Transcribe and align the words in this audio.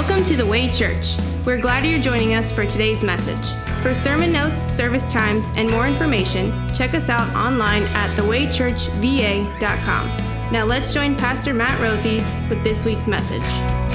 Welcome 0.00 0.24
to 0.24 0.34
the 0.34 0.46
Way 0.46 0.70
Church. 0.70 1.14
We're 1.44 1.60
glad 1.60 1.84
you're 1.84 2.00
joining 2.00 2.32
us 2.32 2.50
for 2.50 2.64
today's 2.64 3.04
message. 3.04 3.52
For 3.82 3.92
sermon 3.92 4.32
notes, 4.32 4.58
service 4.58 5.12
times, 5.12 5.50
and 5.56 5.70
more 5.70 5.86
information, 5.86 6.66
check 6.74 6.94
us 6.94 7.10
out 7.10 7.28
online 7.36 7.82
at 7.82 8.08
thewaychurchva.com. 8.16 10.06
Now 10.50 10.64
let's 10.64 10.94
join 10.94 11.16
Pastor 11.16 11.52
Matt 11.52 11.78
Rothy 11.82 12.24
with 12.48 12.64
this 12.64 12.86
week's 12.86 13.06
message. 13.06 13.89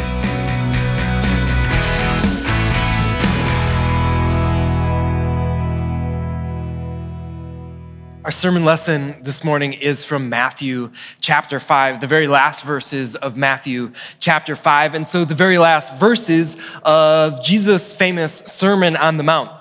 Our 8.26 8.32
sermon 8.32 8.66
lesson 8.66 9.22
this 9.22 9.44
morning 9.44 9.74
is 9.74 10.04
from 10.04 10.30
Matthew 10.30 10.90
chapter 11.22 11.60
5, 11.60 12.02
the 12.02 12.08
very 12.08 12.28
last 12.28 12.64
verses 12.64 13.16
of 13.16 13.38
Matthew 13.38 13.92
chapter 14.20 14.56
5. 14.56 14.96
And 14.96 15.06
so, 15.06 15.26
the 15.26 15.36
very 15.36 15.60
last 15.60 16.00
verses 16.00 16.58
of 16.82 17.44
Jesus' 17.44 17.96
famous 17.96 18.38
Sermon 18.48 18.96
on 18.96 19.18
the 19.18 19.24
Mount. 19.24 19.52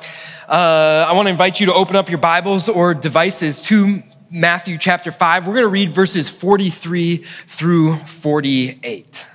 Uh, 0.48 1.05
I 1.07 1.12
want 1.12 1.27
to 1.27 1.30
invite 1.30 1.61
you 1.61 1.66
to 1.66 1.74
open 1.74 1.95
up 1.95 2.09
your 2.09 2.16
Bibles 2.16 2.71
or 2.71 2.95
devices 2.95 3.61
to 3.65 4.02
Matthew 4.30 4.79
chapter 4.79 5.12
5. 5.12 5.46
We're 5.46 5.52
going 5.52 5.65
to 5.65 5.69
read 5.69 5.91
verses 5.91 6.30
43 6.30 7.23
through 7.46 7.96
48. 7.99 9.27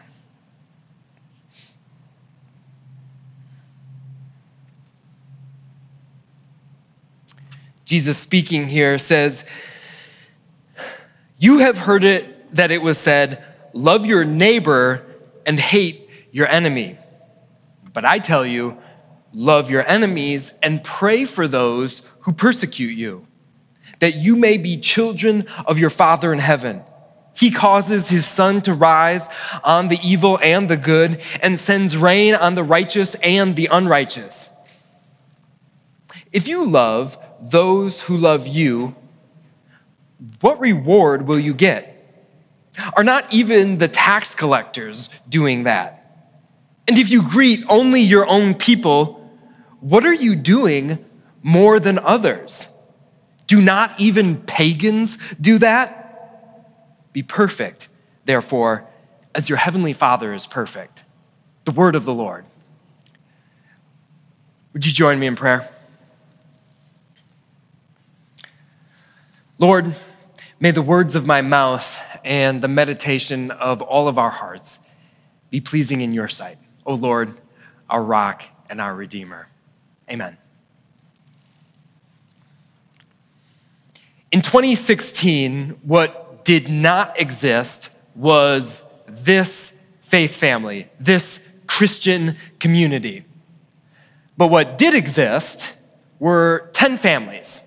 Jesus 7.90 8.20
speaking 8.20 8.68
here 8.68 9.00
says, 9.00 9.44
You 11.40 11.58
have 11.58 11.80
heard 11.80 12.04
it 12.04 12.56
that 12.56 12.70
it 12.70 12.84
was 12.84 13.00
said, 13.00 13.44
Love 13.74 14.06
your 14.06 14.24
neighbor 14.24 15.04
and 15.44 15.60
hate 15.60 16.08
your 16.32 16.48
enemy. 16.48 17.00
But 17.92 18.06
I 18.06 18.20
tell 18.20 18.46
you, 18.46 18.78
love 19.34 19.72
your 19.72 19.90
enemies 19.90 20.54
and 20.62 20.84
pray 20.84 21.26
for 21.26 21.48
those 21.48 22.04
who 22.20 22.32
persecute 22.32 22.96
you, 22.96 23.26
that 23.98 24.18
you 24.18 24.36
may 24.36 24.60
be 24.60 24.78
children 24.78 25.48
of 25.66 25.80
your 25.80 25.90
Father 25.90 26.32
in 26.32 26.38
heaven. 26.38 26.84
He 27.34 27.50
causes 27.50 28.08
his 28.08 28.24
sun 28.24 28.62
to 28.64 28.74
rise 28.76 29.28
on 29.64 29.88
the 29.88 29.98
evil 30.04 30.38
and 30.44 30.70
the 30.70 30.78
good 30.78 31.24
and 31.42 31.58
sends 31.58 31.98
rain 31.98 32.36
on 32.36 32.54
the 32.54 32.64
righteous 32.64 33.16
and 33.16 33.56
the 33.56 33.68
unrighteous. 33.72 34.48
If 36.32 36.48
you 36.48 36.64
love 36.64 37.18
those 37.42 38.02
who 38.02 38.18
love 38.18 38.48
you, 38.48 38.96
what 40.42 40.60
reward 40.60 41.28
will 41.28 41.40
you 41.40 41.54
get? 41.54 41.96
Are 42.94 43.04
not 43.04 43.34
even 43.34 43.78
the 43.78 43.88
tax 43.88 44.36
collectors 44.36 45.10
doing 45.28 45.64
that? 45.64 45.96
And 46.88 46.98
if 46.98 47.10
you 47.10 47.28
greet 47.28 47.64
only 47.70 48.02
your 48.02 48.28
own 48.28 48.54
people, 48.54 49.30
what 49.80 50.06
are 50.06 50.14
you 50.14 50.36
doing 50.36 51.04
more 51.44 51.80
than 51.80 52.00
others? 52.00 52.68
Do 53.48 53.62
not 53.62 54.00
even 54.00 54.38
pagans 54.38 55.18
do 55.40 55.58
that? 55.60 57.12
Be 57.14 57.24
perfect, 57.24 57.88
therefore, 58.26 58.88
as 59.34 59.50
your 59.50 59.58
heavenly 59.58 59.94
Father 59.94 60.34
is 60.34 60.46
perfect. 60.46 61.04
The 61.66 61.72
word 61.72 61.96
of 61.96 62.06
the 62.06 62.14
Lord. 62.14 62.46
Would 64.74 64.86
you 64.86 64.92
join 64.92 65.20
me 65.20 65.28
in 65.28 65.36
prayer? 65.36 65.70
Lord, 69.60 69.94
may 70.62 70.72
the 70.72 70.82
words 70.82 71.18
of 71.18 71.26
my 71.26 71.42
mouth 71.42 72.00
and 72.24 72.62
the 72.62 72.70
meditation 72.70 73.52
of 73.52 73.82
all 73.82 74.08
of 74.08 74.18
our 74.18 74.30
hearts 74.30 74.80
be 75.50 75.60
pleasing 75.60 76.00
in 76.00 76.14
your 76.14 76.30
sight, 76.30 76.58
O 76.86 76.94
Lord, 76.94 77.42
our 77.90 78.02
rock 78.02 78.44
and 78.70 78.80
our 78.80 78.96
redeemer. 78.96 79.50
Amen. 80.10 80.38
In 84.32 84.42
2016, 84.42 85.80
what 85.84 86.46
did 86.46 86.70
not 86.70 87.20
exist 87.20 87.90
was 88.16 88.82
this 89.08 89.74
faith 90.04 90.36
family, 90.38 90.88
this 91.02 91.42
Christian 91.68 92.38
community. 92.60 93.26
But 94.38 94.48
what 94.48 94.78
did 94.78 94.94
exist 94.94 95.76
were 96.18 96.70
10 96.72 96.96
families 96.96 97.62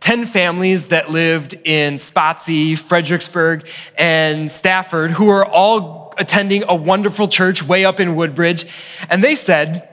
10 0.00 0.26
families 0.26 0.88
that 0.88 1.10
lived 1.10 1.54
in 1.64 1.94
Spotsy, 1.94 2.78
Fredericksburg, 2.78 3.66
and 3.96 4.50
Stafford, 4.50 5.12
who 5.12 5.26
were 5.26 5.46
all 5.46 6.12
attending 6.18 6.64
a 6.68 6.74
wonderful 6.74 7.28
church 7.28 7.62
way 7.62 7.84
up 7.84 8.00
in 8.00 8.14
Woodbridge. 8.14 8.66
And 9.08 9.24
they 9.24 9.34
said, 9.34 9.88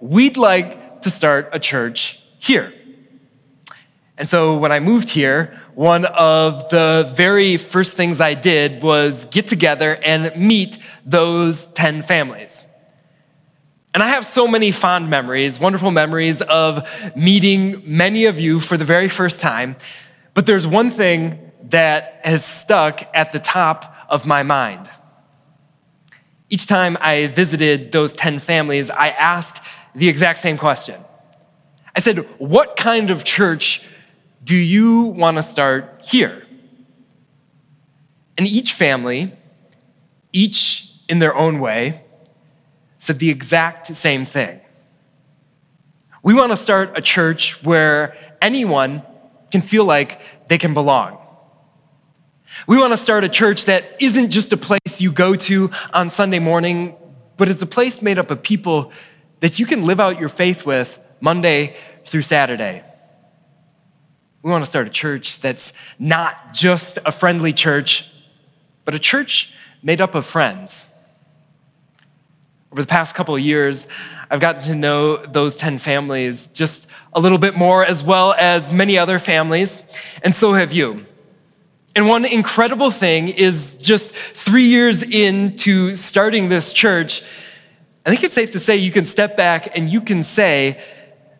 We'd 0.00 0.36
like 0.36 1.00
to 1.02 1.10
start 1.10 1.48
a 1.52 1.58
church 1.58 2.20
here. 2.38 2.74
And 4.18 4.28
so 4.28 4.58
when 4.58 4.70
I 4.70 4.80
moved 4.80 5.10
here, 5.10 5.58
one 5.74 6.04
of 6.04 6.68
the 6.68 7.10
very 7.14 7.56
first 7.56 7.96
things 7.96 8.20
I 8.20 8.34
did 8.34 8.82
was 8.82 9.24
get 9.26 9.48
together 9.48 9.98
and 10.04 10.36
meet 10.36 10.78
those 11.06 11.66
10 11.68 12.02
families. 12.02 12.63
And 13.94 14.02
I 14.02 14.08
have 14.08 14.26
so 14.26 14.48
many 14.48 14.72
fond 14.72 15.08
memories, 15.08 15.60
wonderful 15.60 15.92
memories 15.92 16.42
of 16.42 16.84
meeting 17.14 17.80
many 17.86 18.24
of 18.24 18.40
you 18.40 18.58
for 18.58 18.76
the 18.76 18.84
very 18.84 19.08
first 19.08 19.40
time. 19.40 19.76
But 20.34 20.46
there's 20.46 20.66
one 20.66 20.90
thing 20.90 21.52
that 21.70 22.20
has 22.24 22.44
stuck 22.44 23.08
at 23.14 23.32
the 23.32 23.38
top 23.38 23.96
of 24.08 24.26
my 24.26 24.42
mind. 24.42 24.90
Each 26.50 26.66
time 26.66 26.98
I 27.00 27.28
visited 27.28 27.92
those 27.92 28.12
10 28.12 28.40
families, 28.40 28.90
I 28.90 29.10
asked 29.10 29.62
the 29.94 30.08
exact 30.08 30.40
same 30.40 30.58
question. 30.58 31.00
I 31.94 32.00
said, 32.00 32.18
What 32.38 32.76
kind 32.76 33.10
of 33.10 33.22
church 33.22 33.86
do 34.42 34.56
you 34.56 35.04
want 35.04 35.36
to 35.36 35.42
start 35.42 36.02
here? 36.04 36.44
And 38.36 38.46
each 38.48 38.72
family, 38.72 39.32
each 40.32 40.90
in 41.08 41.20
their 41.20 41.34
own 41.36 41.60
way, 41.60 42.03
said 43.04 43.18
the 43.18 43.28
exact 43.28 43.94
same 43.94 44.24
thing. 44.24 44.60
We 46.22 46.32
want 46.32 46.52
to 46.52 46.56
start 46.56 46.96
a 46.96 47.02
church 47.02 47.62
where 47.62 48.16
anyone 48.40 49.02
can 49.50 49.60
feel 49.60 49.84
like 49.84 50.20
they 50.48 50.56
can 50.56 50.72
belong. 50.72 51.18
We 52.66 52.78
want 52.78 52.92
to 52.92 52.96
start 52.96 53.22
a 53.22 53.28
church 53.28 53.66
that 53.66 53.84
isn't 54.00 54.30
just 54.30 54.54
a 54.54 54.56
place 54.56 55.00
you 55.00 55.12
go 55.12 55.36
to 55.36 55.70
on 55.92 56.08
Sunday 56.08 56.38
morning, 56.38 56.96
but 57.36 57.48
it's 57.48 57.60
a 57.60 57.66
place 57.66 58.00
made 58.00 58.18
up 58.18 58.30
of 58.30 58.42
people 58.42 58.90
that 59.40 59.58
you 59.58 59.66
can 59.66 59.82
live 59.82 60.00
out 60.00 60.18
your 60.18 60.30
faith 60.30 60.64
with 60.64 60.98
Monday 61.20 61.76
through 62.06 62.22
Saturday. 62.22 62.82
We 64.42 64.50
want 64.50 64.64
to 64.64 64.68
start 64.68 64.86
a 64.86 64.90
church 64.90 65.40
that's 65.40 65.74
not 65.98 66.54
just 66.54 66.98
a 67.04 67.12
friendly 67.12 67.52
church, 67.52 68.08
but 68.86 68.94
a 68.94 68.98
church 68.98 69.52
made 69.82 70.00
up 70.00 70.14
of 70.14 70.24
friends. 70.24 70.86
Over 72.74 72.82
the 72.82 72.88
past 72.88 73.14
couple 73.14 73.36
of 73.36 73.40
years, 73.40 73.86
I've 74.28 74.40
gotten 74.40 74.64
to 74.64 74.74
know 74.74 75.18
those 75.18 75.56
10 75.56 75.78
families 75.78 76.48
just 76.48 76.88
a 77.12 77.20
little 77.20 77.38
bit 77.38 77.56
more, 77.56 77.86
as 77.86 78.02
well 78.02 78.34
as 78.36 78.74
many 78.74 78.98
other 78.98 79.20
families, 79.20 79.80
and 80.24 80.34
so 80.34 80.54
have 80.54 80.72
you. 80.72 81.06
And 81.94 82.08
one 82.08 82.24
incredible 82.24 82.90
thing 82.90 83.28
is 83.28 83.74
just 83.74 84.10
three 84.10 84.64
years 84.64 85.08
into 85.08 85.94
starting 85.94 86.48
this 86.48 86.72
church, 86.72 87.22
I 88.04 88.10
think 88.10 88.24
it's 88.24 88.34
safe 88.34 88.50
to 88.50 88.58
say 88.58 88.76
you 88.76 88.90
can 88.90 89.04
step 89.04 89.36
back 89.36 89.78
and 89.78 89.88
you 89.88 90.00
can 90.00 90.24
say 90.24 90.82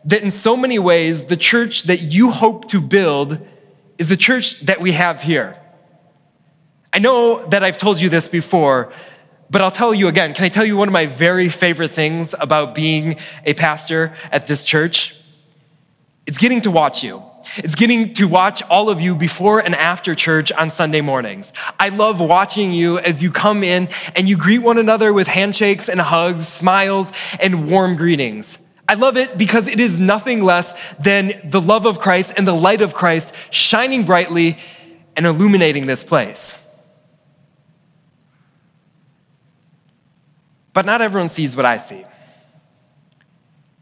that 0.04 0.22
in 0.22 0.30
so 0.30 0.56
many 0.56 0.78
ways, 0.78 1.24
the 1.24 1.36
church 1.36 1.82
that 1.88 2.00
you 2.00 2.30
hope 2.30 2.68
to 2.68 2.80
build 2.80 3.44
is 3.98 4.08
the 4.08 4.16
church 4.16 4.60
that 4.66 4.80
we 4.80 4.92
have 4.92 5.24
here. 5.24 5.60
I 6.92 7.00
know 7.00 7.44
that 7.46 7.64
I've 7.64 7.76
told 7.76 8.00
you 8.00 8.08
this 8.08 8.28
before, 8.28 8.92
but 9.50 9.62
I'll 9.62 9.70
tell 9.70 9.94
you 9.94 10.08
again. 10.08 10.34
Can 10.34 10.44
I 10.44 10.48
tell 10.48 10.64
you 10.64 10.76
one 10.76 10.88
of 10.88 10.92
my 10.92 11.06
very 11.06 11.48
favorite 11.48 11.90
things 11.90 12.34
about 12.38 12.74
being 12.74 13.16
a 13.44 13.54
pastor 13.54 14.14
at 14.32 14.46
this 14.46 14.64
church? 14.64 15.16
It's 16.26 16.38
getting 16.38 16.60
to 16.62 16.70
watch 16.70 17.04
you. 17.04 17.22
It's 17.56 17.74
getting 17.74 18.14
to 18.14 18.26
watch 18.26 18.62
all 18.62 18.88
of 18.88 19.00
you 19.00 19.14
before 19.14 19.60
and 19.60 19.74
after 19.74 20.14
church 20.14 20.50
on 20.52 20.70
Sunday 20.70 21.02
mornings. 21.02 21.52
I 21.78 21.90
love 21.90 22.20
watching 22.20 22.72
you 22.72 22.98
as 22.98 23.22
you 23.22 23.30
come 23.30 23.62
in 23.62 23.88
and 24.16 24.28
you 24.28 24.36
greet 24.36 24.60
one 24.60 24.78
another 24.78 25.12
with 25.12 25.28
handshakes 25.28 25.88
and 25.88 26.00
hugs, 26.00 26.48
smiles, 26.48 27.12
and 27.38 27.70
warm 27.70 27.96
greetings. 27.96 28.58
I 28.88 28.94
love 28.94 29.16
it 29.16 29.38
because 29.38 29.68
it 29.68 29.80
is 29.80 30.00
nothing 30.00 30.42
less 30.42 30.74
than 30.96 31.40
the 31.44 31.60
love 31.60 31.86
of 31.86 31.98
Christ 31.98 32.34
and 32.36 32.46
the 32.46 32.54
light 32.54 32.80
of 32.80 32.94
Christ 32.94 33.32
shining 33.50 34.04
brightly 34.04 34.58
and 35.16 35.26
illuminating 35.26 35.86
this 35.86 36.04
place. 36.04 36.58
But 40.74 40.84
not 40.84 41.00
everyone 41.00 41.30
sees 41.30 41.56
what 41.56 41.64
I 41.64 41.78
see. 41.78 42.04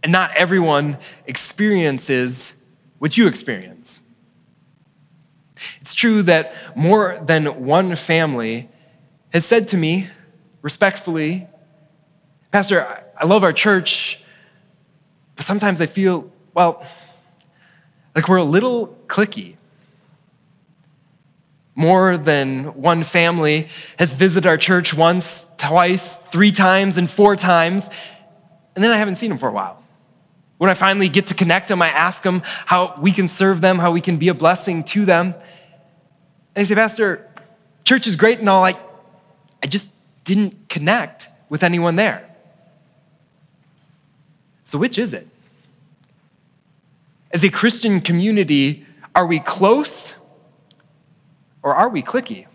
And 0.04 0.12
not 0.12 0.32
everyone 0.36 0.98
experiences 1.26 2.52
what 2.98 3.16
you 3.16 3.26
experience. 3.26 3.98
It's 5.80 5.94
true 5.94 6.22
that 6.22 6.76
more 6.76 7.20
than 7.24 7.64
one 7.64 7.96
family 7.96 8.68
has 9.32 9.44
said 9.44 9.68
to 9.68 9.76
me, 9.76 10.08
respectfully, 10.60 11.48
Pastor, 12.50 13.04
I 13.16 13.24
love 13.24 13.42
our 13.42 13.52
church, 13.52 14.20
but 15.36 15.46
sometimes 15.46 15.80
I 15.80 15.86
feel, 15.86 16.30
well, 16.52 16.86
like 18.14 18.28
we're 18.28 18.36
a 18.36 18.44
little 18.44 18.98
cliquey. 19.06 19.56
More 21.74 22.18
than 22.18 22.64
one 22.74 23.02
family 23.02 23.68
has 23.98 24.12
visited 24.12 24.46
our 24.46 24.58
church 24.58 24.92
once, 24.92 25.46
twice, 25.56 26.16
three 26.16 26.52
times, 26.52 26.98
and 26.98 27.08
four 27.08 27.34
times, 27.36 27.88
and 28.74 28.84
then 28.84 28.90
I 28.90 28.96
haven't 28.96 29.16
seen 29.16 29.30
them 29.30 29.38
for 29.38 29.48
a 29.48 29.52
while. 29.52 29.82
When 30.58 30.70
I 30.70 30.74
finally 30.74 31.08
get 31.08 31.26
to 31.28 31.34
connect 31.34 31.68
them, 31.68 31.82
I 31.82 31.88
ask 31.88 32.22
them 32.22 32.42
how 32.44 32.94
we 33.00 33.12
can 33.12 33.26
serve 33.26 33.60
them, 33.60 33.78
how 33.78 33.90
we 33.90 34.00
can 34.00 34.16
be 34.16 34.28
a 34.28 34.34
blessing 34.34 34.84
to 34.84 35.04
them. 35.04 35.34
And 36.54 36.64
they 36.64 36.64
say, 36.64 36.74
Pastor, 36.74 37.28
church 37.84 38.06
is 38.06 38.16
great 38.16 38.38
and 38.38 38.48
all, 38.48 38.64
I, 38.64 38.74
I 39.62 39.66
just 39.66 39.88
didn't 40.24 40.68
connect 40.68 41.28
with 41.48 41.62
anyone 41.62 41.96
there. 41.96 42.28
So, 44.64 44.78
which 44.78 44.98
is 44.98 45.12
it? 45.12 45.26
As 47.32 47.44
a 47.44 47.50
Christian 47.50 48.00
community, 48.00 48.86
are 49.14 49.26
we 49.26 49.40
close 49.40 50.14
or 51.62 51.74
are 51.74 51.88
we 51.88 52.02
cliquey? 52.02 52.46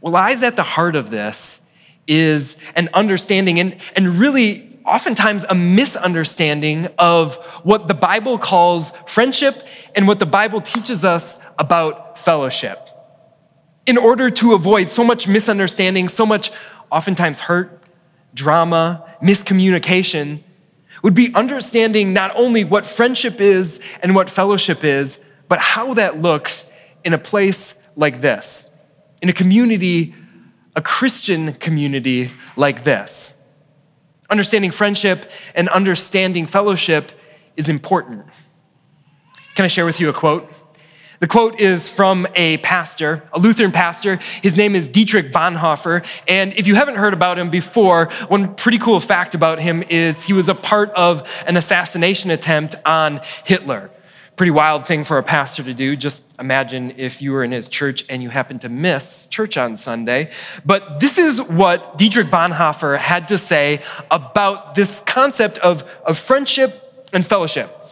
What 0.00 0.12
lies 0.12 0.42
at 0.42 0.56
the 0.56 0.62
heart 0.62 0.96
of 0.96 1.10
this 1.10 1.60
is 2.06 2.56
an 2.74 2.88
understanding 2.94 3.60
and, 3.60 3.76
and 3.94 4.16
really 4.16 4.80
oftentimes 4.84 5.44
a 5.48 5.54
misunderstanding 5.54 6.88
of 6.98 7.36
what 7.62 7.88
the 7.88 7.94
Bible 7.94 8.38
calls 8.38 8.90
friendship 9.06 9.66
and 9.94 10.08
what 10.08 10.18
the 10.18 10.26
Bible 10.26 10.60
teaches 10.60 11.04
us 11.04 11.36
about 11.58 12.18
fellowship. 12.18 12.88
In 13.86 13.96
order 13.96 14.30
to 14.30 14.54
avoid 14.54 14.90
so 14.90 15.04
much 15.04 15.28
misunderstanding, 15.28 16.08
so 16.08 16.24
much 16.24 16.50
oftentimes 16.90 17.40
hurt, 17.40 17.82
drama, 18.34 19.04
miscommunication, 19.22 20.40
would 21.02 21.14
be 21.14 21.34
understanding 21.34 22.12
not 22.12 22.34
only 22.36 22.64
what 22.64 22.86
friendship 22.86 23.40
is 23.40 23.80
and 24.02 24.14
what 24.14 24.30
fellowship 24.30 24.84
is, 24.84 25.18
but 25.52 25.60
how 25.60 25.92
that 25.92 26.18
looks 26.18 26.64
in 27.04 27.12
a 27.12 27.18
place 27.18 27.74
like 27.94 28.22
this, 28.22 28.64
in 29.20 29.28
a 29.28 29.34
community, 29.34 30.14
a 30.74 30.80
Christian 30.80 31.52
community 31.52 32.30
like 32.56 32.84
this. 32.84 33.34
Understanding 34.30 34.70
friendship 34.70 35.30
and 35.54 35.68
understanding 35.68 36.46
fellowship 36.46 37.12
is 37.54 37.68
important. 37.68 38.24
Can 39.54 39.66
I 39.66 39.68
share 39.68 39.84
with 39.84 40.00
you 40.00 40.08
a 40.08 40.14
quote? 40.14 40.50
The 41.20 41.28
quote 41.28 41.60
is 41.60 41.86
from 41.86 42.26
a 42.34 42.56
pastor, 42.56 43.22
a 43.30 43.38
Lutheran 43.38 43.72
pastor. 43.72 44.20
His 44.42 44.56
name 44.56 44.74
is 44.74 44.88
Dietrich 44.88 45.32
Bonhoeffer. 45.32 46.02
And 46.26 46.54
if 46.54 46.66
you 46.66 46.76
haven't 46.76 46.94
heard 46.94 47.12
about 47.12 47.38
him 47.38 47.50
before, 47.50 48.08
one 48.28 48.54
pretty 48.54 48.78
cool 48.78 49.00
fact 49.00 49.34
about 49.34 49.58
him 49.58 49.82
is 49.90 50.24
he 50.24 50.32
was 50.32 50.48
a 50.48 50.54
part 50.54 50.88
of 50.92 51.30
an 51.46 51.58
assassination 51.58 52.30
attempt 52.30 52.74
on 52.86 53.20
Hitler. 53.44 53.90
Pretty 54.42 54.50
wild 54.50 54.88
thing 54.88 55.04
for 55.04 55.18
a 55.18 55.22
pastor 55.22 55.62
to 55.62 55.72
do. 55.72 55.94
Just 55.94 56.20
imagine 56.36 56.94
if 56.96 57.22
you 57.22 57.30
were 57.30 57.44
in 57.44 57.52
his 57.52 57.68
church 57.68 58.04
and 58.08 58.24
you 58.24 58.28
happened 58.28 58.62
to 58.62 58.68
miss 58.68 59.26
church 59.26 59.56
on 59.56 59.76
Sunday. 59.76 60.32
But 60.64 60.98
this 60.98 61.16
is 61.16 61.40
what 61.40 61.96
Dietrich 61.96 62.26
Bonhoeffer 62.26 62.98
had 62.98 63.28
to 63.28 63.38
say 63.38 63.84
about 64.10 64.74
this 64.74 65.00
concept 65.06 65.58
of, 65.58 65.84
of 66.04 66.18
friendship 66.18 67.06
and 67.12 67.24
fellowship. 67.24 67.88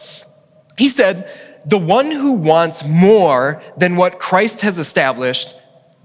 He 0.77 0.89
said, 0.89 1.31
the 1.65 1.77
one 1.77 2.11
who 2.11 2.33
wants 2.33 2.83
more 2.83 3.63
than 3.77 3.95
what 3.95 4.19
Christ 4.19 4.59
has 4.59 4.77
established 4.77 5.55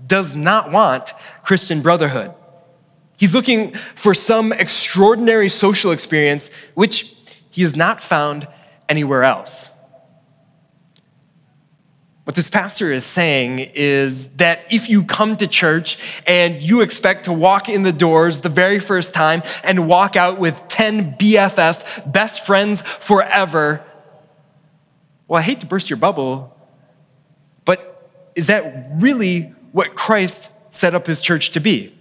does 0.06 0.36
not 0.36 0.70
want 0.70 1.12
Christian 1.42 1.82
brotherhood. 1.82 2.36
He's 3.16 3.34
looking 3.34 3.74
for 3.96 4.14
some 4.14 4.52
extraordinary 4.52 5.48
social 5.48 5.90
experience 5.90 6.52
which 6.74 7.16
he 7.50 7.62
has 7.62 7.74
not 7.74 8.00
found 8.00 8.46
anywhere 8.88 9.24
else. 9.24 9.70
What 12.26 12.34
this 12.34 12.50
pastor 12.50 12.92
is 12.92 13.06
saying 13.06 13.60
is 13.74 14.26
that 14.30 14.64
if 14.68 14.90
you 14.90 15.04
come 15.04 15.36
to 15.36 15.46
church 15.46 15.96
and 16.26 16.60
you 16.60 16.80
expect 16.80 17.26
to 17.26 17.32
walk 17.32 17.68
in 17.68 17.84
the 17.84 17.92
doors 17.92 18.40
the 18.40 18.48
very 18.48 18.80
first 18.80 19.14
time 19.14 19.44
and 19.62 19.86
walk 19.86 20.16
out 20.16 20.40
with 20.40 20.60
10 20.66 21.18
BFFs, 21.18 22.12
best 22.12 22.44
friends 22.44 22.80
forever, 22.98 23.80
well, 25.28 25.38
I 25.38 25.42
hate 25.42 25.60
to 25.60 25.66
burst 25.66 25.88
your 25.88 25.98
bubble, 25.98 26.52
but 27.64 28.10
is 28.34 28.48
that 28.48 28.88
really 28.96 29.42
what 29.70 29.94
Christ 29.94 30.50
set 30.72 30.96
up 30.96 31.06
his 31.06 31.20
church 31.20 31.50
to 31.50 31.60
be? 31.60 31.95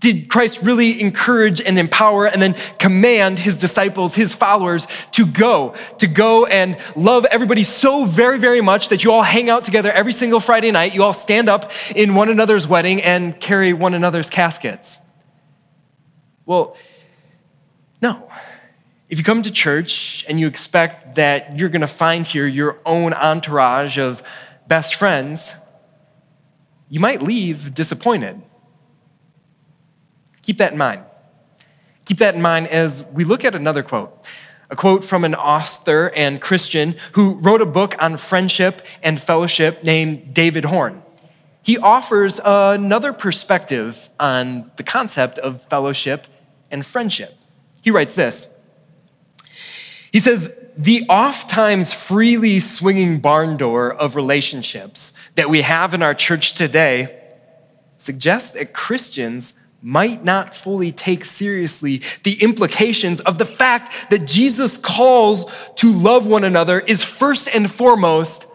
Did 0.00 0.30
Christ 0.30 0.62
really 0.62 0.98
encourage 1.00 1.60
and 1.60 1.78
empower 1.78 2.26
and 2.26 2.40
then 2.40 2.54
command 2.78 3.38
his 3.38 3.58
disciples, 3.58 4.14
his 4.14 4.34
followers 4.34 4.86
to 5.12 5.26
go, 5.26 5.74
to 5.98 6.06
go 6.06 6.46
and 6.46 6.78
love 6.96 7.26
everybody 7.26 7.62
so 7.62 8.06
very, 8.06 8.38
very 8.38 8.62
much 8.62 8.88
that 8.88 9.04
you 9.04 9.12
all 9.12 9.22
hang 9.22 9.50
out 9.50 9.64
together 9.64 9.92
every 9.92 10.14
single 10.14 10.40
Friday 10.40 10.70
night, 10.70 10.94
you 10.94 11.02
all 11.02 11.12
stand 11.12 11.50
up 11.50 11.70
in 11.94 12.14
one 12.14 12.30
another's 12.30 12.66
wedding 12.66 13.02
and 13.02 13.38
carry 13.38 13.74
one 13.74 13.92
another's 13.92 14.30
caskets? 14.30 15.00
Well, 16.46 16.76
no. 18.00 18.30
If 19.10 19.18
you 19.18 19.24
come 19.24 19.42
to 19.42 19.50
church 19.50 20.24
and 20.28 20.40
you 20.40 20.46
expect 20.46 21.16
that 21.16 21.58
you're 21.58 21.68
going 21.68 21.80
to 21.82 21.86
find 21.86 22.26
here 22.26 22.46
your 22.46 22.78
own 22.86 23.12
entourage 23.12 23.98
of 23.98 24.22
best 24.66 24.94
friends, 24.94 25.52
you 26.88 27.00
might 27.00 27.20
leave 27.20 27.74
disappointed. 27.74 28.40
Keep 30.50 30.58
that 30.58 30.72
in 30.72 30.78
mind. 30.78 31.02
Keep 32.06 32.18
that 32.18 32.34
in 32.34 32.42
mind 32.42 32.66
as 32.66 33.04
we 33.12 33.22
look 33.22 33.44
at 33.44 33.54
another 33.54 33.84
quote. 33.84 34.26
A 34.68 34.74
quote 34.74 35.04
from 35.04 35.24
an 35.24 35.36
author 35.36 36.10
and 36.16 36.40
Christian 36.40 36.96
who 37.12 37.34
wrote 37.34 37.62
a 37.62 37.66
book 37.66 37.94
on 38.00 38.16
friendship 38.16 38.84
and 39.00 39.20
fellowship 39.20 39.84
named 39.84 40.34
David 40.34 40.64
Horn. 40.64 41.04
He 41.62 41.78
offers 41.78 42.40
another 42.44 43.12
perspective 43.12 44.10
on 44.18 44.72
the 44.74 44.82
concept 44.82 45.38
of 45.38 45.62
fellowship 45.68 46.26
and 46.68 46.84
friendship. 46.84 47.38
He 47.80 47.92
writes 47.92 48.14
this 48.14 48.52
he 50.10 50.18
says, 50.18 50.52
the 50.76 51.06
oft-times 51.08 51.94
freely 51.94 52.58
swinging 52.58 53.20
barn 53.20 53.56
door 53.56 53.94
of 53.94 54.16
relationships 54.16 55.12
that 55.36 55.48
we 55.48 55.62
have 55.62 55.94
in 55.94 56.02
our 56.02 56.12
church 56.12 56.54
today 56.54 57.16
suggests 57.94 58.50
that 58.50 58.72
Christians 58.72 59.54
might 59.82 60.24
not 60.24 60.54
fully 60.54 60.92
take 60.92 61.24
seriously 61.24 62.02
the 62.22 62.42
implications 62.42 63.20
of 63.22 63.38
the 63.38 63.46
fact 63.46 64.10
that 64.10 64.26
Jesus 64.26 64.76
calls 64.76 65.50
to 65.76 65.92
love 65.92 66.26
one 66.26 66.44
another 66.44 66.80
is 66.80 67.02
first 67.02 67.48
and 67.54 67.70
foremost 67.70 68.46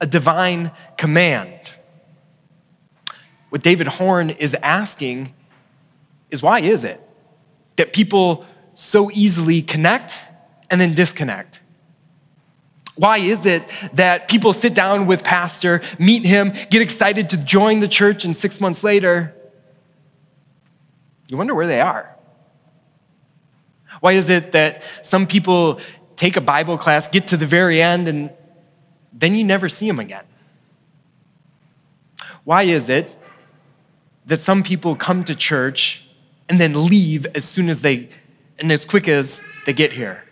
a 0.00 0.06
divine 0.06 0.72
command. 0.96 1.60
What 3.50 3.62
David 3.62 3.86
Horn 3.86 4.30
is 4.30 4.54
asking 4.62 5.32
is 6.30 6.42
why 6.42 6.60
is 6.60 6.84
it 6.84 7.00
that 7.76 7.92
people 7.92 8.44
so 8.74 9.10
easily 9.12 9.62
connect 9.62 10.14
and 10.70 10.80
then 10.80 10.94
disconnect? 10.94 11.60
Why 12.96 13.18
is 13.18 13.46
it 13.46 13.62
that 13.94 14.28
people 14.28 14.52
sit 14.52 14.74
down 14.74 15.06
with 15.06 15.22
pastor, 15.22 15.82
meet 15.98 16.24
him, 16.24 16.52
get 16.70 16.82
excited 16.82 17.30
to 17.30 17.36
join 17.36 17.80
the 17.80 17.88
church, 17.88 18.24
and 18.24 18.36
six 18.36 18.60
months 18.60 18.84
later, 18.84 19.34
you 21.28 21.36
wonder 21.36 21.54
where 21.54 21.66
they 21.66 21.80
are? 21.80 22.16
Why 24.00 24.12
is 24.12 24.30
it 24.30 24.52
that 24.52 24.82
some 25.02 25.26
people 25.26 25.80
take 26.16 26.36
a 26.36 26.40
Bible 26.40 26.78
class, 26.78 27.08
get 27.08 27.28
to 27.28 27.36
the 27.36 27.46
very 27.46 27.82
end, 27.82 28.08
and 28.08 28.30
then 29.12 29.34
you 29.34 29.44
never 29.44 29.68
see 29.68 29.86
them 29.86 29.98
again? 29.98 30.24
Why 32.44 32.62
is 32.62 32.88
it 32.88 33.16
that 34.26 34.40
some 34.40 34.62
people 34.62 34.96
come 34.96 35.24
to 35.24 35.34
church 35.34 36.04
and 36.48 36.60
then 36.60 36.86
leave 36.86 37.26
as 37.34 37.44
soon 37.44 37.68
as 37.68 37.82
they, 37.82 38.08
and 38.58 38.72
as 38.72 38.84
quick 38.84 39.08
as 39.08 39.40
they 39.66 39.72
get 39.72 39.92
here? 39.92 40.24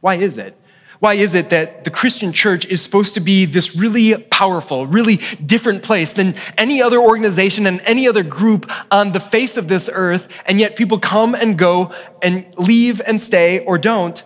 Why 0.00 0.16
is 0.16 0.38
it? 0.38 0.58
Why 1.04 1.12
is 1.12 1.34
it 1.34 1.50
that 1.50 1.84
the 1.84 1.90
Christian 1.90 2.32
church 2.32 2.64
is 2.64 2.80
supposed 2.80 3.12
to 3.12 3.20
be 3.20 3.44
this 3.44 3.76
really 3.76 4.16
powerful, 4.16 4.86
really 4.86 5.16
different 5.44 5.82
place 5.82 6.14
than 6.14 6.34
any 6.56 6.80
other 6.80 6.98
organization 6.98 7.66
and 7.66 7.82
any 7.84 8.08
other 8.08 8.22
group 8.22 8.72
on 8.90 9.12
the 9.12 9.20
face 9.20 9.58
of 9.58 9.68
this 9.68 9.90
earth, 9.92 10.28
and 10.46 10.58
yet 10.58 10.76
people 10.76 10.98
come 10.98 11.34
and 11.34 11.58
go 11.58 11.92
and 12.22 12.46
leave 12.56 13.02
and 13.06 13.20
stay 13.20 13.58
or 13.66 13.76
don't 13.76 14.24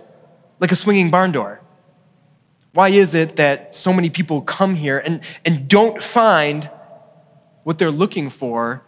like 0.61 0.71
a 0.71 0.77
swinging 0.77 1.11
barn 1.11 1.33
door? 1.33 1.61
Why 2.75 2.91
is 2.91 3.13
it 3.13 3.35
that 3.35 3.75
so 3.75 3.93
many 3.93 4.09
people 4.09 4.41
come 4.41 4.77
here 4.77 5.01
and, 5.01 5.21
and 5.45 5.67
don't 5.67 6.01
find 6.01 6.71
what 7.65 7.79
they're 7.79 7.91
looking 7.91 8.31
for 8.31 8.85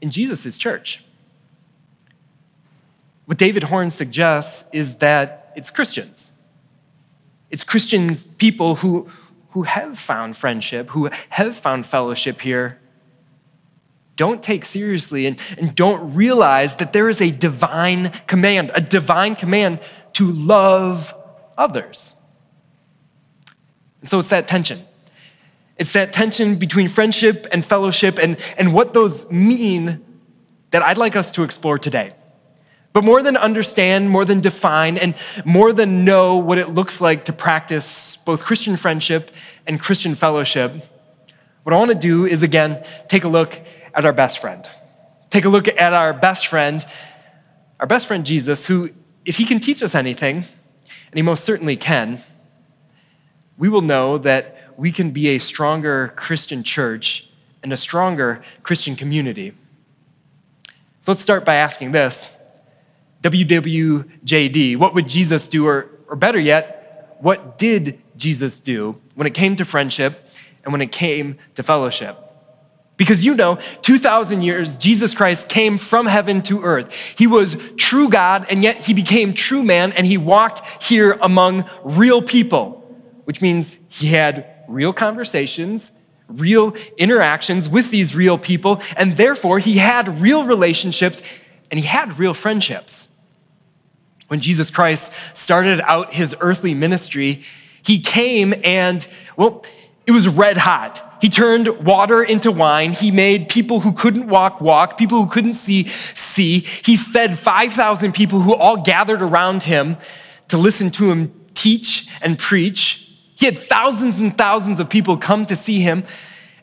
in 0.00 0.10
Jesus' 0.10 0.58
church? 0.58 1.04
What 3.26 3.38
David 3.38 3.62
Horn 3.62 3.92
suggests 3.92 4.68
is 4.72 4.96
that 4.96 5.52
it's 5.54 5.70
Christians. 5.70 6.30
It's 7.52 7.64
Christians, 7.64 8.24
people 8.24 8.76
who, 8.76 9.08
who 9.50 9.64
have 9.64 9.98
found 9.98 10.36
friendship, 10.36 10.88
who 10.90 11.10
have 11.28 11.54
found 11.54 11.86
fellowship 11.86 12.40
here, 12.40 12.80
don't 14.16 14.42
take 14.42 14.64
seriously 14.64 15.26
and, 15.26 15.38
and 15.58 15.74
don't 15.74 16.14
realize 16.14 16.76
that 16.76 16.92
there 16.94 17.08
is 17.08 17.20
a 17.20 17.30
divine 17.30 18.10
command, 18.26 18.70
a 18.74 18.80
divine 18.80 19.36
command 19.36 19.80
to 20.14 20.32
love 20.32 21.14
others. 21.58 22.14
And 24.00 24.08
so 24.08 24.18
it's 24.18 24.28
that 24.28 24.48
tension. 24.48 24.86
It's 25.76 25.92
that 25.92 26.12
tension 26.12 26.56
between 26.56 26.88
friendship 26.88 27.46
and 27.52 27.64
fellowship 27.64 28.18
and, 28.18 28.38
and 28.56 28.72
what 28.72 28.94
those 28.94 29.30
mean 29.30 30.04
that 30.70 30.82
I'd 30.82 30.98
like 30.98 31.16
us 31.16 31.30
to 31.32 31.42
explore 31.42 31.78
today. 31.78 32.14
But 32.92 33.04
more 33.04 33.22
than 33.22 33.36
understand, 33.36 34.10
more 34.10 34.24
than 34.24 34.40
define, 34.40 34.98
and 34.98 35.14
more 35.44 35.72
than 35.72 36.04
know 36.04 36.36
what 36.36 36.58
it 36.58 36.68
looks 36.68 37.00
like 37.00 37.24
to 37.26 37.32
practice 37.32 38.16
both 38.16 38.44
Christian 38.44 38.76
friendship 38.76 39.30
and 39.66 39.80
Christian 39.80 40.14
fellowship, 40.14 40.74
what 41.62 41.72
I 41.72 41.78
want 41.78 41.90
to 41.90 41.98
do 41.98 42.26
is 42.26 42.42
again 42.42 42.84
take 43.08 43.24
a 43.24 43.28
look 43.28 43.58
at 43.94 44.04
our 44.04 44.12
best 44.12 44.40
friend. 44.40 44.68
Take 45.30 45.44
a 45.44 45.48
look 45.48 45.68
at 45.68 45.94
our 45.94 46.12
best 46.12 46.48
friend, 46.48 46.84
our 47.80 47.86
best 47.86 48.06
friend 48.06 48.26
Jesus, 48.26 48.66
who, 48.66 48.90
if 49.24 49.36
he 49.36 49.44
can 49.44 49.58
teach 49.58 49.82
us 49.82 49.94
anything, 49.94 50.36
and 50.36 51.14
he 51.14 51.22
most 51.22 51.44
certainly 51.44 51.76
can, 51.76 52.22
we 53.56 53.68
will 53.68 53.80
know 53.80 54.18
that 54.18 54.58
we 54.76 54.92
can 54.92 55.10
be 55.10 55.28
a 55.28 55.38
stronger 55.38 56.12
Christian 56.16 56.62
church 56.62 57.28
and 57.62 57.72
a 57.72 57.76
stronger 57.76 58.42
Christian 58.62 58.96
community. 58.96 59.54
So 61.00 61.12
let's 61.12 61.22
start 61.22 61.44
by 61.44 61.54
asking 61.54 61.92
this 61.92 62.30
WWJD, 63.22 64.76
what 64.76 64.94
would 64.94 65.08
Jesus 65.08 65.46
do? 65.46 65.66
Or, 65.66 65.88
or 66.08 66.16
better 66.16 66.38
yet, 66.38 67.16
what 67.20 67.56
did 67.56 68.00
Jesus 68.16 68.60
do 68.60 69.00
when 69.14 69.26
it 69.26 69.34
came 69.34 69.56
to 69.56 69.64
friendship 69.64 70.28
and 70.64 70.72
when 70.72 70.82
it 70.82 70.92
came 70.92 71.38
to 71.54 71.62
fellowship? 71.62 72.18
Because 72.96 73.24
you 73.24 73.34
know, 73.34 73.58
2,000 73.82 74.42
years, 74.42 74.76
Jesus 74.76 75.14
Christ 75.14 75.48
came 75.48 75.78
from 75.78 76.06
heaven 76.06 76.42
to 76.42 76.62
earth. 76.62 76.92
He 77.18 77.26
was 77.26 77.56
true 77.76 78.08
God, 78.08 78.46
and 78.50 78.62
yet 78.62 78.76
he 78.76 78.92
became 78.92 79.32
true 79.32 79.62
man, 79.62 79.92
and 79.92 80.06
he 80.06 80.18
walked 80.18 80.82
here 80.82 81.18
among 81.20 81.68
real 81.82 82.22
people, 82.22 82.86
which 83.24 83.40
means 83.40 83.78
he 83.88 84.08
had 84.08 84.46
real 84.68 84.92
conversations, 84.92 85.90
real 86.28 86.74
interactions 86.98 87.68
with 87.68 87.90
these 87.90 88.14
real 88.14 88.38
people, 88.38 88.80
and 88.96 89.16
therefore 89.16 89.58
he 89.58 89.78
had 89.78 90.20
real 90.20 90.44
relationships 90.44 91.22
and 91.70 91.80
he 91.80 91.86
had 91.86 92.18
real 92.18 92.34
friendships. 92.34 93.08
When 94.32 94.40
Jesus 94.40 94.70
Christ 94.70 95.12
started 95.34 95.82
out 95.82 96.14
his 96.14 96.34
earthly 96.40 96.72
ministry, 96.72 97.44
he 97.82 98.00
came 98.00 98.54
and, 98.64 99.06
well, 99.36 99.62
it 100.06 100.12
was 100.12 100.26
red 100.26 100.56
hot. 100.56 101.18
He 101.20 101.28
turned 101.28 101.68
water 101.84 102.22
into 102.22 102.50
wine. 102.50 102.92
He 102.94 103.10
made 103.10 103.50
people 103.50 103.80
who 103.80 103.92
couldn't 103.92 104.28
walk 104.28 104.58
walk, 104.62 104.96
people 104.96 105.22
who 105.22 105.28
couldn't 105.28 105.52
see 105.52 105.86
see. 105.86 106.60
He 106.60 106.96
fed 106.96 107.38
5,000 107.38 108.12
people 108.12 108.40
who 108.40 108.54
all 108.54 108.78
gathered 108.78 109.20
around 109.20 109.64
him 109.64 109.98
to 110.48 110.56
listen 110.56 110.90
to 110.92 111.10
him 111.10 111.38
teach 111.52 112.08
and 112.22 112.38
preach. 112.38 113.06
He 113.34 113.44
had 113.44 113.58
thousands 113.58 114.18
and 114.22 114.34
thousands 114.34 114.80
of 114.80 114.88
people 114.88 115.18
come 115.18 115.44
to 115.44 115.56
see 115.56 115.80
him, 115.80 116.04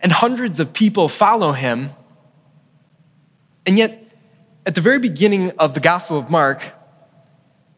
and 0.02 0.12
hundreds 0.12 0.60
of 0.60 0.74
people 0.74 1.08
follow 1.08 1.52
him. 1.52 1.92
And 3.68 3.78
yet, 3.78 4.08
at 4.66 4.74
the 4.74 4.82
very 4.82 4.98
beginning 4.98 5.52
of 5.60 5.76
the 5.76 5.80
Gospel 5.80 6.18
of 6.18 6.32
Mark, 6.32 6.79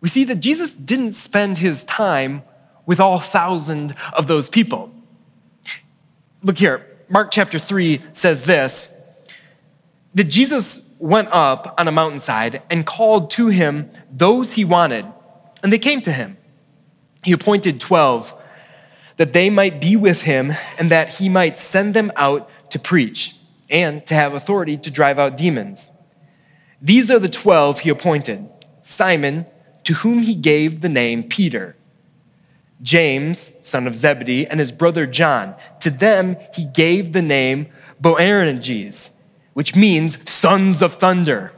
we 0.01 0.09
see 0.09 0.23
that 0.25 0.39
Jesus 0.39 0.73
didn't 0.73 1.13
spend 1.13 1.59
his 1.59 1.83
time 1.83 2.43
with 2.85 2.99
all 2.99 3.19
thousand 3.19 3.95
of 4.11 4.27
those 4.27 4.49
people. 4.49 4.91
Look 6.43 6.57
here, 6.57 6.85
Mark 7.07 7.29
chapter 7.31 7.59
3 7.59 8.01
says 8.13 8.43
this 8.43 8.89
that 10.13 10.25
Jesus 10.25 10.81
went 10.99 11.29
up 11.31 11.73
on 11.79 11.87
a 11.87 11.91
mountainside 11.91 12.61
and 12.69 12.85
called 12.85 13.31
to 13.31 13.47
him 13.47 13.89
those 14.11 14.53
he 14.53 14.65
wanted, 14.65 15.05
and 15.63 15.71
they 15.71 15.79
came 15.79 16.01
to 16.01 16.11
him. 16.11 16.37
He 17.23 17.31
appointed 17.31 17.79
12 17.79 18.35
that 19.17 19.33
they 19.33 19.49
might 19.49 19.79
be 19.79 19.95
with 19.95 20.23
him 20.23 20.53
and 20.79 20.89
that 20.89 21.15
he 21.15 21.29
might 21.29 21.57
send 21.57 21.93
them 21.93 22.11
out 22.15 22.49
to 22.71 22.79
preach 22.79 23.35
and 23.69 24.05
to 24.07 24.15
have 24.15 24.33
authority 24.33 24.77
to 24.77 24.89
drive 24.89 25.19
out 25.19 25.37
demons. 25.37 25.89
These 26.81 27.11
are 27.11 27.19
the 27.19 27.29
12 27.29 27.81
he 27.81 27.89
appointed 27.89 28.49
Simon, 28.83 29.45
to 29.83 29.95
whom 29.95 30.19
he 30.19 30.35
gave 30.35 30.81
the 30.81 30.89
name 30.89 31.23
Peter 31.23 31.75
James, 32.81 33.51
son 33.61 33.85
of 33.85 33.95
Zebedee, 33.95 34.47
and 34.47 34.59
his 34.59 34.71
brother 34.71 35.05
John. 35.05 35.55
To 35.81 35.89
them 35.89 36.35
he 36.53 36.65
gave 36.65 37.13
the 37.13 37.21
name 37.21 37.67
Boanerges, 38.01 39.11
which 39.53 39.75
means 39.75 40.17
sons 40.29 40.81
of 40.81 40.95
thunder. 40.95 41.51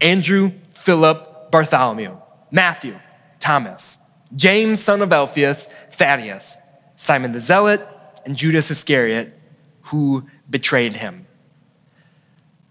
Andrew, 0.00 0.52
Philip, 0.74 1.50
Bartholomew, 1.50 2.16
Matthew, 2.50 2.98
Thomas, 3.40 3.98
James, 4.36 4.82
son 4.82 5.00
of 5.02 5.12
Alphaeus, 5.12 5.72
Thaddeus, 5.90 6.56
Simon 6.96 7.32
the 7.32 7.40
Zealot, 7.40 7.86
and 8.24 8.36
Judas 8.36 8.70
Iscariot, 8.70 9.38
who 9.82 10.26
betrayed 10.50 10.96
him. 10.96 11.26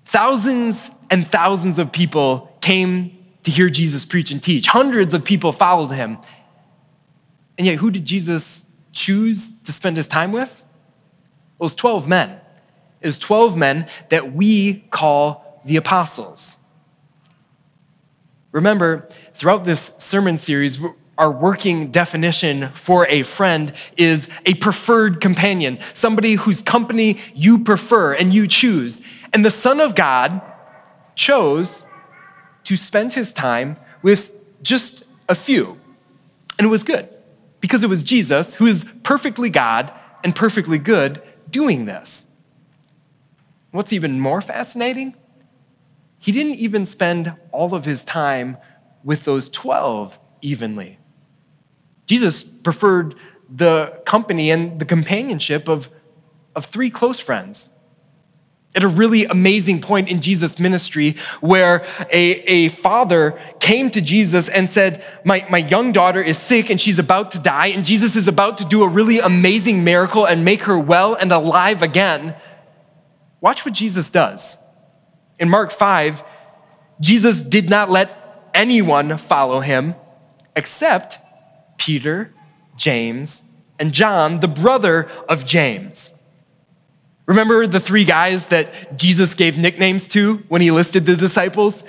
Thousands 0.05 0.89
and 1.09 1.25
thousands 1.27 1.79
of 1.79 1.91
people 1.91 2.55
came 2.61 3.20
to 3.43 3.51
hear 3.51 3.69
Jesus 3.69 4.05
preach 4.05 4.31
and 4.31 4.41
teach. 4.41 4.67
Hundreds 4.67 5.13
of 5.13 5.23
people 5.23 5.51
followed 5.51 5.91
him. 5.91 6.17
And 7.57 7.67
yet, 7.67 7.77
who 7.77 7.91
did 7.91 8.05
Jesus 8.05 8.65
choose 8.91 9.51
to 9.63 9.71
spend 9.71 9.97
his 9.97 10.07
time 10.07 10.31
with? 10.31 10.59
It 10.59 11.63
was 11.63 11.75
12 11.75 12.07
men. 12.07 12.39
It 13.01 13.07
was 13.07 13.19
12 13.19 13.57
men 13.57 13.87
that 14.09 14.33
we 14.33 14.85
call 14.91 15.61
the 15.65 15.75
apostles. 15.75 16.55
Remember, 18.51 19.07
throughout 19.33 19.65
this 19.65 19.91
sermon 19.97 20.37
series, 20.37 20.79
our 21.17 21.31
working 21.31 21.91
definition 21.91 22.71
for 22.73 23.07
a 23.07 23.23
friend 23.23 23.73
is 23.95 24.27
a 24.45 24.55
preferred 24.55 25.21
companion, 25.21 25.77
somebody 25.93 26.33
whose 26.33 26.61
company 26.61 27.17
you 27.33 27.59
prefer 27.59 28.13
and 28.13 28.33
you 28.33 28.47
choose. 28.47 29.01
And 29.33 29.45
the 29.45 29.51
Son 29.51 29.79
of 29.79 29.95
God 29.95 30.41
chose 31.15 31.85
to 32.65 32.75
spend 32.75 33.13
his 33.13 33.31
time 33.33 33.77
with 34.01 34.31
just 34.61 35.03
a 35.27 35.35
few. 35.35 35.79
And 36.57 36.67
it 36.67 36.69
was 36.69 36.83
good 36.83 37.09
because 37.59 37.83
it 37.83 37.89
was 37.89 38.03
Jesus, 38.03 38.55
who 38.55 38.65
is 38.65 38.85
perfectly 39.03 39.49
God 39.49 39.91
and 40.23 40.35
perfectly 40.35 40.77
good, 40.77 41.21
doing 41.49 41.85
this. 41.85 42.25
What's 43.71 43.93
even 43.93 44.19
more 44.19 44.41
fascinating? 44.41 45.15
He 46.19 46.31
didn't 46.31 46.55
even 46.55 46.85
spend 46.85 47.33
all 47.51 47.73
of 47.73 47.85
his 47.85 48.03
time 48.03 48.57
with 49.03 49.25
those 49.25 49.49
12 49.49 50.19
evenly. 50.41 50.99
Jesus 52.05 52.43
preferred 52.43 53.15
the 53.49 54.01
company 54.05 54.51
and 54.51 54.79
the 54.79 54.85
companionship 54.85 55.67
of, 55.67 55.89
of 56.55 56.65
three 56.65 56.89
close 56.89 57.19
friends 57.19 57.69
at 58.73 58.83
a 58.83 58.87
really 58.87 59.25
amazing 59.25 59.81
point 59.81 60.07
in 60.09 60.21
Jesus' 60.21 60.57
ministry 60.57 61.17
where 61.41 61.85
a, 62.11 62.31
a 62.43 62.67
father 62.69 63.39
came 63.59 63.89
to 63.91 64.01
Jesus 64.01 64.47
and 64.47 64.69
said, 64.69 65.03
my, 65.25 65.45
my 65.49 65.57
young 65.57 65.91
daughter 65.91 66.21
is 66.21 66.37
sick 66.37 66.69
and 66.69 66.79
she's 66.79 66.97
about 66.97 67.31
to 67.31 67.39
die, 67.39 67.67
and 67.67 67.85
Jesus 67.85 68.15
is 68.15 68.27
about 68.27 68.57
to 68.59 68.65
do 68.65 68.83
a 68.83 68.87
really 68.87 69.19
amazing 69.19 69.83
miracle 69.83 70.25
and 70.25 70.45
make 70.45 70.63
her 70.63 70.79
well 70.79 71.15
and 71.15 71.31
alive 71.31 71.81
again. 71.81 72.35
Watch 73.41 73.65
what 73.65 73.73
Jesus 73.73 74.09
does. 74.09 74.55
In 75.37 75.49
Mark 75.49 75.71
5, 75.71 76.23
Jesus 77.01 77.41
did 77.41 77.69
not 77.69 77.89
let 77.89 78.49
anyone 78.53 79.17
follow 79.17 79.59
him 79.59 79.95
except 80.55 81.17
Peter, 81.77 82.33
James, 82.77 83.41
and 83.79 83.91
John, 83.91 84.39
the 84.39 84.47
brother 84.47 85.09
of 85.27 85.45
James. 85.45 86.11
Remember 87.31 87.65
the 87.65 87.79
three 87.79 88.03
guys 88.03 88.47
that 88.47 88.97
Jesus 88.97 89.35
gave 89.35 89.57
nicknames 89.57 90.05
to 90.09 90.43
when 90.49 90.61
he 90.61 90.69
listed 90.69 91.05
the 91.05 91.15
disciples? 91.15 91.85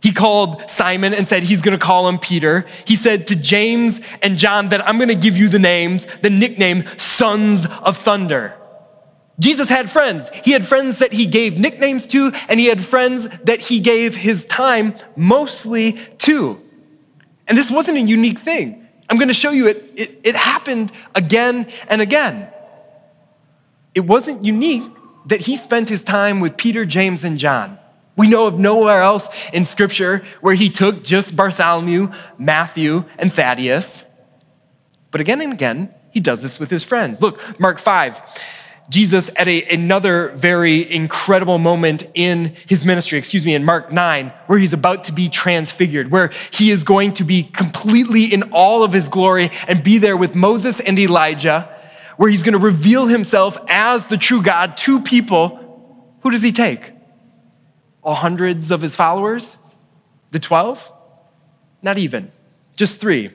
He 0.00 0.12
called 0.12 0.70
Simon 0.70 1.12
and 1.12 1.26
said 1.26 1.42
he's 1.42 1.60
going 1.60 1.78
to 1.78 1.84
call 1.84 2.08
him 2.08 2.18
Peter. 2.18 2.64
He 2.86 2.96
said 2.96 3.26
to 3.26 3.36
James 3.36 4.00
and 4.22 4.38
John 4.38 4.70
that 4.70 4.88
I'm 4.88 4.96
going 4.96 5.10
to 5.10 5.14
give 5.14 5.36
you 5.36 5.50
the 5.50 5.58
names, 5.58 6.06
the 6.22 6.30
nickname 6.30 6.84
sons 6.96 7.66
of 7.66 7.98
thunder. 7.98 8.54
Jesus 9.38 9.68
had 9.68 9.90
friends. 9.90 10.30
He 10.42 10.52
had 10.52 10.66
friends 10.66 11.00
that 11.00 11.12
he 11.12 11.26
gave 11.26 11.60
nicknames 11.60 12.06
to, 12.06 12.32
and 12.48 12.58
he 12.58 12.64
had 12.64 12.80
friends 12.80 13.28
that 13.44 13.60
he 13.60 13.80
gave 13.80 14.16
his 14.16 14.46
time 14.46 14.94
mostly 15.16 16.00
to. 16.20 16.58
And 17.46 17.58
this 17.58 17.70
wasn't 17.70 17.98
a 17.98 18.00
unique 18.00 18.38
thing. 18.38 18.88
I'm 19.10 19.18
going 19.18 19.28
to 19.28 19.34
show 19.34 19.50
you 19.50 19.66
it, 19.66 19.92
it, 19.96 20.20
it 20.24 20.34
happened 20.34 20.92
again 21.14 21.66
and 21.90 22.00
again 22.00 22.50
it 23.98 24.06
wasn't 24.06 24.44
unique 24.44 24.84
that 25.26 25.40
he 25.40 25.56
spent 25.56 25.88
his 25.88 26.04
time 26.04 26.38
with 26.38 26.56
Peter, 26.56 26.84
James, 26.84 27.24
and 27.24 27.36
John. 27.36 27.76
We 28.16 28.28
know 28.28 28.46
of 28.46 28.56
nowhere 28.56 29.02
else 29.02 29.28
in 29.52 29.64
Scripture 29.64 30.24
where 30.40 30.54
he 30.54 30.70
took 30.70 31.02
just 31.02 31.34
Bartholomew, 31.34 32.12
Matthew, 32.38 33.06
and 33.18 33.32
Thaddeus. 33.32 34.04
But 35.10 35.20
again 35.20 35.40
and 35.40 35.52
again, 35.52 35.92
he 36.12 36.20
does 36.20 36.42
this 36.42 36.60
with 36.60 36.70
his 36.70 36.84
friends. 36.84 37.20
Look, 37.20 37.58
Mark 37.58 37.80
5. 37.80 38.22
Jesus 38.88 39.32
at 39.34 39.48
a, 39.48 39.64
another 39.64 40.28
very 40.36 40.90
incredible 40.90 41.58
moment 41.58 42.06
in 42.14 42.54
his 42.68 42.86
ministry, 42.86 43.18
excuse 43.18 43.44
me, 43.44 43.54
in 43.54 43.64
Mark 43.64 43.90
9, 43.90 44.32
where 44.46 44.60
he's 44.60 44.72
about 44.72 45.02
to 45.04 45.12
be 45.12 45.28
transfigured, 45.28 46.12
where 46.12 46.30
he 46.52 46.70
is 46.70 46.84
going 46.84 47.14
to 47.14 47.24
be 47.24 47.42
completely 47.42 48.32
in 48.32 48.44
all 48.44 48.84
of 48.84 48.92
his 48.92 49.08
glory 49.08 49.50
and 49.66 49.82
be 49.82 49.98
there 49.98 50.16
with 50.16 50.36
Moses 50.36 50.78
and 50.78 50.98
Elijah, 51.00 51.68
where 52.18 52.28
he's 52.28 52.42
going 52.42 52.52
to 52.52 52.58
reveal 52.58 53.06
himself 53.06 53.56
as 53.68 54.08
the 54.08 54.16
true 54.18 54.42
God 54.42 54.76
to 54.78 55.00
people. 55.00 56.18
Who 56.20 56.30
does 56.30 56.42
he 56.42 56.52
take? 56.52 56.92
All 58.02 58.16
hundreds 58.16 58.70
of 58.70 58.82
his 58.82 58.94
followers? 58.94 59.56
The 60.32 60.40
12? 60.40 60.92
Not 61.80 61.96
even, 61.96 62.32
just 62.76 63.00
three. 63.00 63.30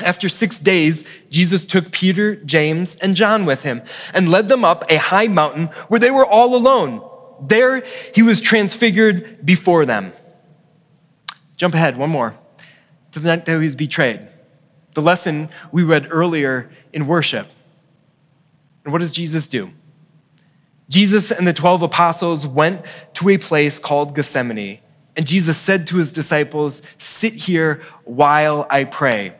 After 0.00 0.28
six 0.28 0.58
days, 0.58 1.04
Jesus 1.30 1.64
took 1.64 1.92
Peter, 1.92 2.34
James, 2.36 2.96
and 2.96 3.14
John 3.14 3.46
with 3.46 3.62
him 3.62 3.82
and 4.12 4.28
led 4.28 4.48
them 4.48 4.64
up 4.64 4.84
a 4.90 4.96
high 4.96 5.28
mountain 5.28 5.68
where 5.86 6.00
they 6.00 6.10
were 6.10 6.26
all 6.26 6.56
alone. 6.56 7.08
There 7.40 7.84
he 8.14 8.22
was 8.22 8.40
transfigured 8.40 9.46
before 9.46 9.86
them. 9.86 10.12
Jump 11.56 11.74
ahead, 11.74 11.96
one 11.96 12.10
more. 12.10 12.34
To 13.12 13.20
the 13.20 13.28
night 13.28 13.46
that 13.46 13.52
he 13.52 13.64
was 13.64 13.76
betrayed. 13.76 14.26
The 14.94 15.02
lesson 15.02 15.50
we 15.70 15.84
read 15.84 16.08
earlier 16.10 16.68
in 16.92 17.06
worship. 17.06 17.46
And 18.86 18.92
what 18.92 19.00
does 19.00 19.10
Jesus 19.10 19.48
do? 19.48 19.72
Jesus 20.88 21.32
and 21.32 21.44
the 21.44 21.52
12 21.52 21.82
apostles 21.82 22.46
went 22.46 22.82
to 23.14 23.28
a 23.30 23.36
place 23.36 23.80
called 23.80 24.14
Gethsemane. 24.14 24.78
And 25.16 25.26
Jesus 25.26 25.56
said 25.56 25.88
to 25.88 25.96
his 25.96 26.12
disciples, 26.12 26.82
Sit 26.96 27.34
here 27.34 27.82
while 28.04 28.64
I 28.70 28.84
pray. 28.84 29.34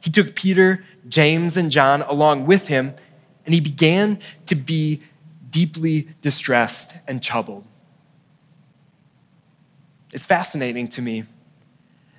He 0.00 0.10
took 0.10 0.34
Peter, 0.34 0.84
James, 1.06 1.58
and 1.58 1.70
John 1.70 2.00
along 2.00 2.46
with 2.46 2.68
him, 2.68 2.94
and 3.44 3.52
he 3.52 3.60
began 3.60 4.20
to 4.46 4.54
be 4.54 5.02
deeply 5.50 6.08
distressed 6.22 6.94
and 7.06 7.22
troubled. 7.22 7.66
It's 10.14 10.24
fascinating 10.24 10.88
to 10.88 11.02
me 11.02 11.24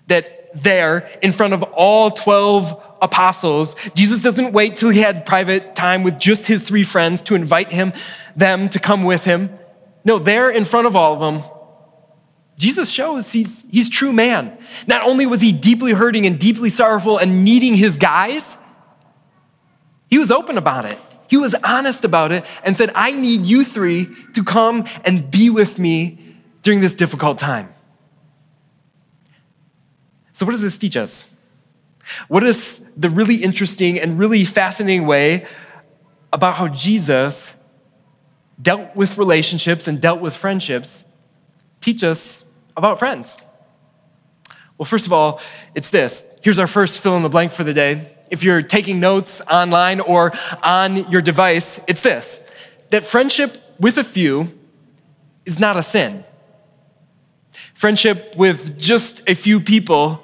that 0.06 0.64
there, 0.64 1.10
in 1.24 1.32
front 1.32 1.54
of 1.54 1.64
all 1.64 2.12
12 2.12 2.89
apostles, 3.02 3.76
Jesus 3.96 4.22
doesn't 4.22 4.54
wait 4.54 4.76
till 4.76 4.90
he 4.90 5.00
had 5.00 5.26
private 5.26 5.76
time 5.76 6.04
with 6.04 6.20
just 6.20 6.48
his 6.48 6.64
three 6.64 6.84
friends 6.84 7.22
to 7.24 7.36
invite 7.36 7.72
him, 7.72 7.94
them 8.36 8.70
to 8.70 8.80
come 8.80 9.04
with 9.04 9.26
him. 9.26 9.58
No, 10.04 10.20
there 10.20 10.50
in 10.50 10.66
front 10.66 10.88
of 10.88 10.96
all 10.96 11.14
of 11.14 11.20
them, 11.20 11.44
Jesus 12.58 12.90
shows 12.90 13.32
he's, 13.32 13.64
he's 13.72 13.90
true 13.90 14.12
man. 14.12 14.58
Not 14.86 15.06
only 15.08 15.26
was 15.26 15.42
he 15.42 15.54
deeply 15.54 15.94
hurting 15.94 16.26
and 16.26 16.38
deeply 16.38 16.70
sorrowful 16.70 17.18
and 17.18 17.44
needing 17.44 17.76
his 17.76 17.98
guys, 17.98 18.58
he 20.10 20.18
was 20.18 20.32
open 20.32 20.58
about 20.58 20.86
it. 20.86 21.00
He 21.30 21.38
was 21.38 21.56
honest 21.64 22.04
about 22.04 22.32
it 22.32 22.44
and 22.64 22.76
said, 22.76 22.92
I 22.96 23.14
need 23.14 23.46
you 23.46 23.64
three 23.64 24.10
to 24.34 24.44
come 24.44 24.86
and 25.06 25.30
be 25.30 25.50
with 25.50 25.80
me 25.80 26.36
during 26.64 26.82
this 26.82 26.94
difficult 26.94 27.38
time. 27.38 27.72
So, 30.34 30.46
what 30.46 30.54
does 30.54 30.62
this 30.62 30.78
teach 30.78 30.98
us? 30.98 31.28
What 32.28 32.44
is 32.44 32.86
the 32.98 33.10
really 33.10 33.36
interesting 33.36 34.00
and 34.00 34.18
really 34.20 34.46
fascinating 34.46 35.06
way 35.06 35.46
about 36.32 36.56
how 36.56 36.68
Jesus 36.68 37.54
dealt 38.62 38.96
with 38.96 39.18
relationships 39.18 39.88
and 39.88 40.02
dealt 40.02 40.22
with 40.22 40.36
friendships 40.36 41.04
teach 41.82 42.04
us 42.04 42.46
about 42.76 43.00
friends? 43.00 43.38
Well, 44.78 44.86
first 44.86 45.06
of 45.06 45.14
all, 45.14 45.42
it's 45.76 45.90
this. 45.90 46.24
Here's 46.42 46.60
our 46.60 46.68
first 46.68 47.00
fill 47.00 47.18
in 47.18 47.24
the 47.24 47.30
blank 47.30 47.52
for 47.52 47.64
the 47.64 47.74
day. 47.74 48.16
If 48.32 48.44
you're 48.44 48.62
taking 48.62 49.00
notes 49.00 49.42
online 49.42 50.00
or 50.00 50.32
on 50.64 51.10
your 51.12 51.22
device, 51.22 51.80
it's 51.88 52.02
this 52.02 52.40
that 52.92 53.06
friendship 53.06 53.58
with 53.80 53.98
a 53.98 54.04
few 54.04 54.58
is 55.46 55.60
not 55.60 55.78
a 55.78 55.84
sin. 55.84 56.24
Friendship 57.74 58.36
with 58.38 58.78
just 58.78 59.22
a 59.28 59.34
few 59.34 59.60
people 59.60 60.24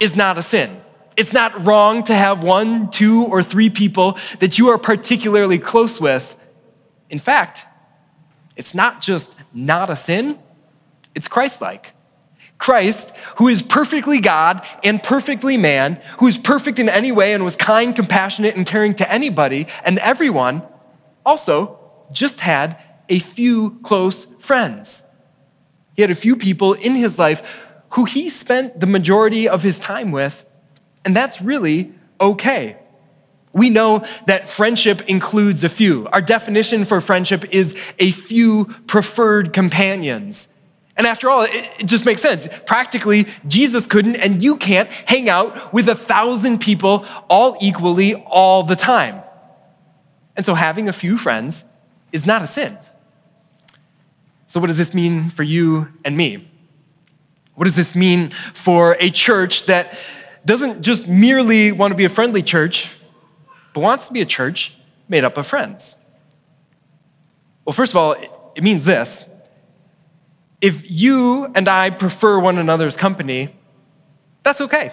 is 0.00 0.16
not 0.16 0.38
a 0.38 0.42
sin. 0.42 0.80
It's 1.18 1.32
not 1.32 1.66
wrong 1.66 2.04
to 2.04 2.14
have 2.14 2.44
one, 2.44 2.90
two, 2.90 3.24
or 3.24 3.42
three 3.42 3.70
people 3.70 4.16
that 4.38 4.56
you 4.56 4.68
are 4.68 4.78
particularly 4.78 5.58
close 5.58 6.00
with. 6.00 6.36
In 7.10 7.18
fact, 7.18 7.64
it's 8.56 8.72
not 8.72 9.02
just 9.02 9.34
not 9.52 9.90
a 9.90 9.96
sin, 9.96 10.38
it's 11.16 11.26
Christ 11.26 11.60
like. 11.60 11.92
Christ, 12.56 13.12
who 13.38 13.48
is 13.48 13.64
perfectly 13.64 14.20
God 14.20 14.64
and 14.84 15.02
perfectly 15.02 15.56
man, 15.56 16.00
who 16.18 16.28
is 16.28 16.38
perfect 16.38 16.78
in 16.78 16.88
any 16.88 17.10
way 17.10 17.32
and 17.32 17.44
was 17.44 17.56
kind, 17.56 17.96
compassionate, 17.96 18.54
and 18.54 18.64
caring 18.64 18.94
to 18.94 19.12
anybody 19.12 19.66
and 19.84 19.98
everyone, 19.98 20.62
also 21.26 21.80
just 22.12 22.38
had 22.38 22.80
a 23.08 23.18
few 23.18 23.80
close 23.82 24.24
friends. 24.38 25.02
He 25.96 26.02
had 26.02 26.12
a 26.12 26.14
few 26.14 26.36
people 26.36 26.74
in 26.74 26.94
his 26.94 27.18
life 27.18 27.42
who 27.90 28.04
he 28.04 28.28
spent 28.28 28.78
the 28.78 28.86
majority 28.86 29.48
of 29.48 29.64
his 29.64 29.80
time 29.80 30.12
with, 30.12 30.44
and 31.08 31.16
that's 31.16 31.40
really 31.40 31.94
okay. 32.20 32.76
We 33.54 33.70
know 33.70 34.04
that 34.26 34.46
friendship 34.46 35.00
includes 35.08 35.64
a 35.64 35.70
few. 35.70 36.06
Our 36.12 36.20
definition 36.20 36.84
for 36.84 37.00
friendship 37.00 37.46
is 37.50 37.80
a 37.98 38.10
few 38.10 38.66
preferred 38.86 39.54
companions. 39.54 40.48
And 40.98 41.06
after 41.06 41.30
all, 41.30 41.46
it, 41.48 41.86
just 41.86 42.04
makes 42.04 42.20
sense. 42.20 42.46
Practically, 42.66 43.24
Jesus 43.46 43.86
couldn't 43.86 44.16
and 44.16 44.42
you 44.42 44.58
can't 44.58 44.90
hang 44.90 45.30
out 45.30 45.72
with 45.72 45.88
a 45.88 45.94
thousand 45.94 46.60
people 46.60 47.06
all 47.30 47.56
equally 47.62 48.14
all 48.14 48.64
the 48.64 48.76
time. 48.76 49.22
And 50.36 50.44
so 50.44 50.52
having 50.52 50.90
a 50.90 50.92
few 50.92 51.16
friends 51.16 51.64
is 52.12 52.26
not 52.26 52.42
a 52.42 52.46
sin. 52.46 52.76
So, 54.46 54.60
what 54.60 54.66
does 54.66 54.76
this 54.76 54.92
mean 54.92 55.30
for 55.30 55.42
you 55.42 55.88
and 56.04 56.18
me? 56.18 56.46
What 57.54 57.64
does 57.64 57.76
this 57.76 57.94
mean 57.94 58.28
for 58.52 58.94
a 59.00 59.08
church 59.08 59.64
that 59.64 59.98
doesn't 60.48 60.80
just 60.80 61.06
merely 61.06 61.72
want 61.72 61.90
to 61.90 61.94
be 61.94 62.06
a 62.06 62.08
friendly 62.08 62.42
church, 62.42 62.96
but 63.74 63.80
wants 63.80 64.06
to 64.06 64.14
be 64.14 64.22
a 64.22 64.26
church 64.26 64.74
made 65.06 65.22
up 65.22 65.36
of 65.36 65.46
friends? 65.46 65.94
Well, 67.66 67.74
first 67.74 67.92
of 67.92 67.96
all, 67.96 68.12
it 68.54 68.64
means 68.64 68.86
this 68.86 69.26
if 70.62 70.90
you 70.90 71.44
and 71.54 71.68
I 71.68 71.90
prefer 71.90 72.38
one 72.38 72.56
another's 72.56 72.96
company, 72.96 73.54
that's 74.42 74.62
okay. 74.62 74.92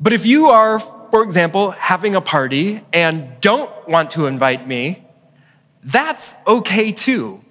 But 0.00 0.14
if 0.14 0.24
you 0.24 0.48
are, 0.48 0.78
for 0.78 1.22
example, 1.22 1.72
having 1.72 2.14
a 2.14 2.22
party 2.22 2.82
and 2.94 3.38
don't 3.42 3.70
want 3.86 4.08
to 4.12 4.26
invite 4.26 4.66
me, 4.66 5.04
that's 5.84 6.34
okay 6.46 6.92
too. 6.92 7.44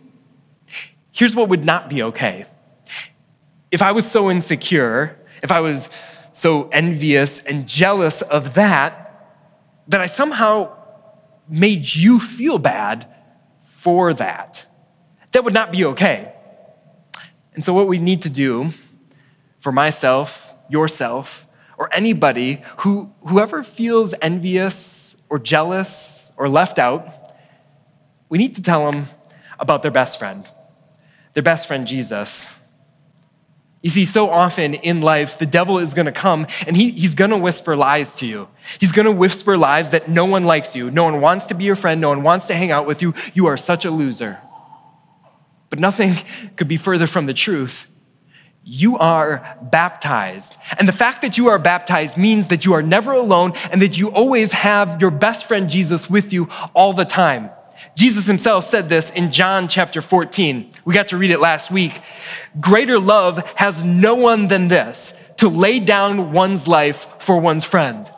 Here's 1.12 1.36
what 1.36 1.50
would 1.50 1.64
not 1.64 1.88
be 1.88 2.02
okay. 2.02 2.46
If 3.70 3.84
I 3.84 3.92
was 3.92 4.10
so 4.10 4.32
insecure, 4.32 5.20
if 5.44 5.52
I 5.52 5.60
was 5.60 5.90
so 6.40 6.70
envious 6.70 7.42
and 7.42 7.68
jealous 7.68 8.22
of 8.22 8.54
that, 8.54 8.94
that 9.90 10.00
I 10.00 10.06
somehow 10.06 10.74
made 11.50 11.94
you 11.96 12.20
feel 12.20 12.58
bad 12.58 13.08
for 13.64 14.14
that, 14.14 14.66
that 15.32 15.44
would 15.44 15.54
not 15.54 15.72
be 15.72 15.84
okay. 15.86 16.34
And 17.54 17.64
so, 17.64 17.74
what 17.74 17.88
we 17.88 17.98
need 17.98 18.22
to 18.22 18.30
do 18.30 18.72
for 19.60 19.72
myself, 19.72 20.56
yourself, 20.70 21.46
or 21.78 21.94
anybody 21.94 22.62
who, 22.80 23.12
whoever 23.28 23.64
feels 23.64 24.14
envious 24.22 25.18
or 25.30 25.40
jealous 25.40 26.32
or 26.38 26.48
left 26.48 26.80
out, 26.80 27.34
we 28.30 28.38
need 28.38 28.56
to 28.56 28.62
tell 28.62 28.90
them 28.90 29.08
about 29.60 29.82
their 29.82 29.92
best 29.92 30.18
friend, 30.18 30.48
their 31.34 31.44
best 31.44 31.68
friend, 31.68 31.86
Jesus. 31.86 32.48
You 33.82 33.90
see, 33.90 34.04
so 34.04 34.30
often 34.30 34.74
in 34.74 35.02
life, 35.02 35.38
the 35.38 35.46
devil 35.46 35.80
is 35.80 35.94
going 35.94 36.06
to 36.06 36.12
come 36.12 36.48
and 36.68 36.76
he, 36.76 36.92
he's 36.92 37.16
going 37.16 37.32
to 37.32 37.38
whisper 37.38 37.78
lies 37.78 38.14
to 38.16 38.26
you. 38.26 38.50
He's 38.78 38.92
going 38.92 39.06
to 39.06 39.12
whisper 39.12 39.58
lies 39.58 39.92
that 39.92 40.10
no 40.10 40.26
one 40.26 40.44
likes 40.44 40.76
you. 40.76 40.92
No 40.92 41.06
one 41.06 41.22
wants 41.22 41.46
to 41.48 41.54
be 41.54 41.64
your 41.64 41.78
friend. 41.78 42.02
No 42.02 42.10
one 42.10 42.22
wants 42.22 42.48
to 42.48 42.56
hang 42.56 42.72
out 42.72 42.86
with 42.86 43.02
you. 43.02 43.14
You 43.34 43.46
are 43.46 43.56
such 43.56 43.86
a 43.86 43.92
loser. 43.92 44.40
But 45.70 45.80
nothing 45.80 46.14
could 46.58 46.68
be 46.68 46.78
further 46.78 47.08
from 47.08 47.26
the 47.26 47.34
truth. 47.34 47.88
You 48.66 48.98
are 48.98 49.58
baptized. 49.62 50.58
And 50.78 50.88
the 50.88 50.94
fact 50.94 51.22
that 51.22 51.38
you 51.38 51.48
are 51.48 51.58
baptized 51.58 52.18
means 52.18 52.48
that 52.48 52.66
you 52.66 52.74
are 52.74 52.82
never 52.82 53.14
alone 53.14 53.54
and 53.72 53.82
that 53.82 53.98
you 53.98 54.12
always 54.12 54.52
have 54.52 55.02
your 55.02 55.10
best 55.10 55.46
friend 55.46 55.70
Jesus 55.70 56.10
with 56.10 56.34
you 56.34 56.50
all 56.74 56.92
the 56.92 57.06
time. 57.06 57.50
Jesus 57.96 58.28
himself 58.28 58.66
said 58.66 58.90
this 58.90 59.10
in 59.12 59.32
John 59.32 59.70
chapter 59.70 60.02
14. 60.02 60.69
We 60.86 60.94
got 60.94 61.10
to 61.10 61.18
read 61.18 61.32
it 61.32 61.40
last 61.40 61.72
week. 61.72 62.00
Greater 62.60 63.00
love 63.00 63.46
has 63.56 63.84
no 63.84 64.16
one 64.16 64.48
than 64.48 64.68
this 64.68 65.14
to 65.38 65.50
lay 65.50 65.80
down 65.80 66.32
one's 66.32 66.68
life 66.68 67.08
for 67.20 67.40
one's 67.40 67.64
friend. 67.64 68.10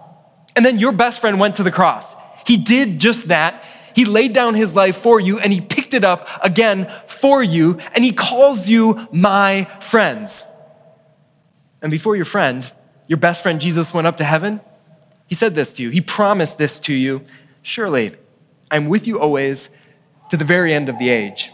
And 0.56 0.66
then 0.66 0.80
your 0.80 0.92
best 0.92 1.22
friend 1.22 1.40
went 1.40 1.56
to 1.58 1.64
the 1.64 1.72
cross. 1.72 2.16
He 2.46 2.58
did 2.58 3.00
just 3.00 3.28
that 3.28 3.64
he 3.94 4.06
laid 4.06 4.34
down 4.34 4.56
his 4.56 4.76
life 4.76 4.98
for 4.98 5.20
you 5.20 5.40
and 5.40 5.52
he 5.52 5.62
picked 5.62 5.94
it 5.94 6.04
up 6.04 6.28
again 6.44 6.92
for 7.08 7.44
you 7.44 7.80
and 7.94 8.04
he 8.04 8.12
calls 8.12 8.70
you 8.70 9.08
my 9.12 9.66
friends. 9.82 10.44
And 11.82 11.92
before 11.92 12.16
your 12.16 12.26
friend, 12.26 12.70
your 13.08 13.18
best 13.18 13.44
friend 13.44 13.60
Jesus 13.60 13.94
went 13.94 14.08
up 14.08 14.18
to 14.18 14.24
heaven, 14.24 14.62
he 15.28 15.36
said 15.36 15.56
this 15.56 15.74
to 15.74 15.84
you. 15.84 15.90
He 15.90 16.02
promised 16.02 16.58
this 16.58 16.80
to 16.80 16.94
you. 16.94 17.24
Surely, 17.62 18.14
I'm 18.70 18.88
with 18.88 19.08
you 19.08 19.20
always 19.20 19.70
to 20.30 20.38
the 20.38 20.46
very 20.46 20.74
end 20.74 20.90
of 20.90 20.98
the 21.00 21.10
age. 21.10 21.52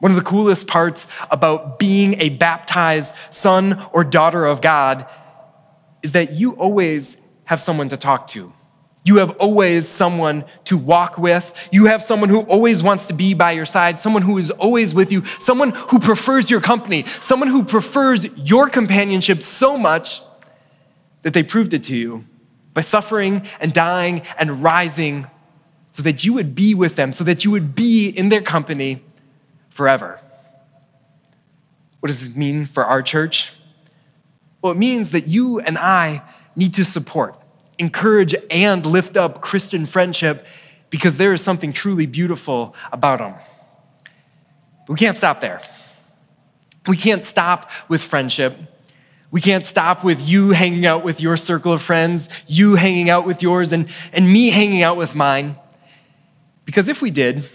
One 0.00 0.10
of 0.12 0.16
the 0.16 0.24
coolest 0.24 0.66
parts 0.66 1.06
about 1.30 1.78
being 1.78 2.20
a 2.20 2.30
baptized 2.30 3.14
son 3.30 3.86
or 3.92 4.02
daughter 4.02 4.44
of 4.46 4.60
God 4.60 5.06
is 6.02 6.12
that 6.12 6.32
you 6.32 6.52
always 6.52 7.16
have 7.44 7.60
someone 7.60 7.90
to 7.90 7.96
talk 7.96 8.26
to. 8.28 8.52
You 9.04 9.16
have 9.16 9.30
always 9.38 9.88
someone 9.88 10.44
to 10.64 10.76
walk 10.76 11.18
with. 11.18 11.52
You 11.72 11.86
have 11.86 12.02
someone 12.02 12.28
who 12.28 12.40
always 12.42 12.82
wants 12.82 13.06
to 13.08 13.14
be 13.14 13.34
by 13.34 13.52
your 13.52 13.64
side, 13.66 14.00
someone 14.00 14.22
who 14.22 14.38
is 14.38 14.50
always 14.50 14.94
with 14.94 15.10
you, 15.12 15.24
someone 15.38 15.70
who 15.70 15.98
prefers 15.98 16.50
your 16.50 16.60
company, 16.60 17.04
someone 17.04 17.48
who 17.48 17.64
prefers 17.64 18.24
your 18.36 18.68
companionship 18.68 19.42
so 19.42 19.76
much 19.76 20.22
that 21.22 21.34
they 21.34 21.42
proved 21.42 21.74
it 21.74 21.84
to 21.84 21.96
you 21.96 22.24
by 22.72 22.82
suffering 22.82 23.46
and 23.60 23.72
dying 23.72 24.22
and 24.38 24.62
rising 24.62 25.26
so 25.92 26.02
that 26.02 26.24
you 26.24 26.32
would 26.32 26.54
be 26.54 26.74
with 26.74 26.96
them, 26.96 27.12
so 27.12 27.24
that 27.24 27.44
you 27.44 27.50
would 27.50 27.74
be 27.74 28.08
in 28.08 28.28
their 28.28 28.42
company 28.42 29.02
forever. 29.80 30.20
What 32.00 32.08
does 32.08 32.20
this 32.20 32.36
mean 32.36 32.66
for 32.66 32.84
our 32.84 33.00
church? 33.02 33.50
Well, 34.60 34.72
it 34.72 34.76
means 34.76 35.12
that 35.12 35.26
you 35.26 35.58
and 35.58 35.78
I 35.78 36.20
need 36.54 36.74
to 36.74 36.84
support 36.84 37.34
encourage 37.78 38.34
and 38.50 38.84
lift 38.84 39.16
up 39.16 39.40
Christian 39.40 39.86
friendship 39.86 40.44
because 40.90 41.16
there 41.16 41.32
is 41.32 41.40
something 41.40 41.72
truly 41.72 42.04
beautiful 42.04 42.74
about 42.92 43.20
them. 43.20 43.36
But 44.86 44.92
we 44.92 44.98
can't 44.98 45.16
stop 45.16 45.40
there. 45.40 45.62
We 46.86 46.98
can't 46.98 47.24
stop 47.24 47.70
with 47.88 48.02
friendship. 48.02 48.58
We 49.30 49.40
can't 49.40 49.64
stop 49.64 50.04
with 50.04 50.20
you 50.28 50.50
hanging 50.50 50.84
out 50.84 51.04
with 51.04 51.22
your 51.22 51.38
circle 51.38 51.72
of 51.72 51.80
friends, 51.80 52.28
you 52.46 52.74
hanging 52.74 53.08
out 53.08 53.24
with 53.26 53.42
yours, 53.42 53.72
and, 53.72 53.88
and 54.12 54.30
me 54.30 54.50
hanging 54.50 54.82
out 54.82 54.98
with 54.98 55.14
mine. 55.14 55.56
Because 56.66 56.86
if 56.90 57.00
we 57.00 57.10
did, 57.10 57.48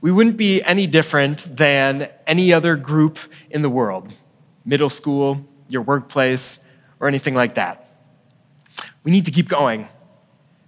we 0.00 0.12
wouldn't 0.12 0.36
be 0.36 0.62
any 0.62 0.86
different 0.86 1.56
than 1.56 2.08
any 2.26 2.52
other 2.52 2.76
group 2.76 3.18
in 3.50 3.62
the 3.62 3.70
world 3.70 4.12
middle 4.64 4.90
school, 4.90 5.42
your 5.68 5.80
workplace, 5.80 6.58
or 7.00 7.08
anything 7.08 7.34
like 7.34 7.54
that. 7.54 7.88
We 9.02 9.10
need 9.10 9.24
to 9.24 9.30
keep 9.30 9.48
going. 9.48 9.88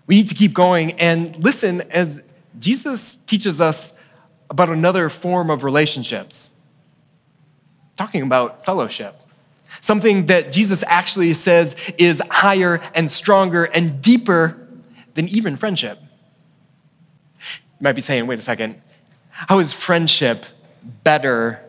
We 0.06 0.14
need 0.16 0.28
to 0.28 0.34
keep 0.34 0.54
going 0.54 0.92
and 0.92 1.36
listen 1.36 1.82
as 1.90 2.22
Jesus 2.58 3.16
teaches 3.26 3.60
us 3.60 3.92
about 4.48 4.70
another 4.70 5.10
form 5.10 5.50
of 5.50 5.64
relationships, 5.64 6.48
talking 7.96 8.22
about 8.22 8.64
fellowship. 8.64 9.20
Something 9.82 10.26
that 10.26 10.50
Jesus 10.50 10.82
actually 10.86 11.34
says 11.34 11.76
is 11.96 12.22
higher 12.30 12.80
and 12.94 13.10
stronger 13.10 13.64
and 13.64 14.02
deeper 14.02 14.66
than 15.14 15.28
even 15.28 15.56
friendship. 15.56 15.98
You 17.40 17.84
might 17.84 17.92
be 17.92 18.00
saying, 18.00 18.26
wait 18.26 18.38
a 18.38 18.42
second, 18.42 18.80
how 19.48 19.58
is 19.58 19.72
friendship 19.72 20.46
better? 21.04 21.60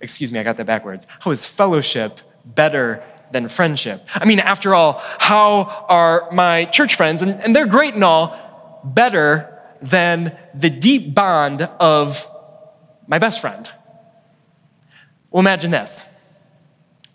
Excuse 0.00 0.32
me, 0.32 0.38
I 0.38 0.42
got 0.42 0.56
that 0.56 0.66
backwards. 0.66 1.06
How 1.20 1.30
is 1.30 1.44
fellowship 1.46 2.20
better 2.44 3.02
than 3.30 3.48
friendship. 3.48 4.06
I 4.14 4.24
mean, 4.24 4.38
after 4.40 4.74
all, 4.74 5.02
how 5.18 5.86
are 5.88 6.28
my 6.32 6.66
church 6.66 6.94
friends, 6.94 7.22
and, 7.22 7.40
and 7.40 7.54
they're 7.54 7.66
great 7.66 7.94
and 7.94 8.04
all, 8.04 8.80
better 8.84 9.52
than 9.82 10.36
the 10.54 10.70
deep 10.70 11.14
bond 11.14 11.62
of 11.62 12.28
my 13.06 13.18
best 13.18 13.40
friend? 13.40 13.70
Well, 15.30 15.40
imagine 15.40 15.70
this. 15.70 16.04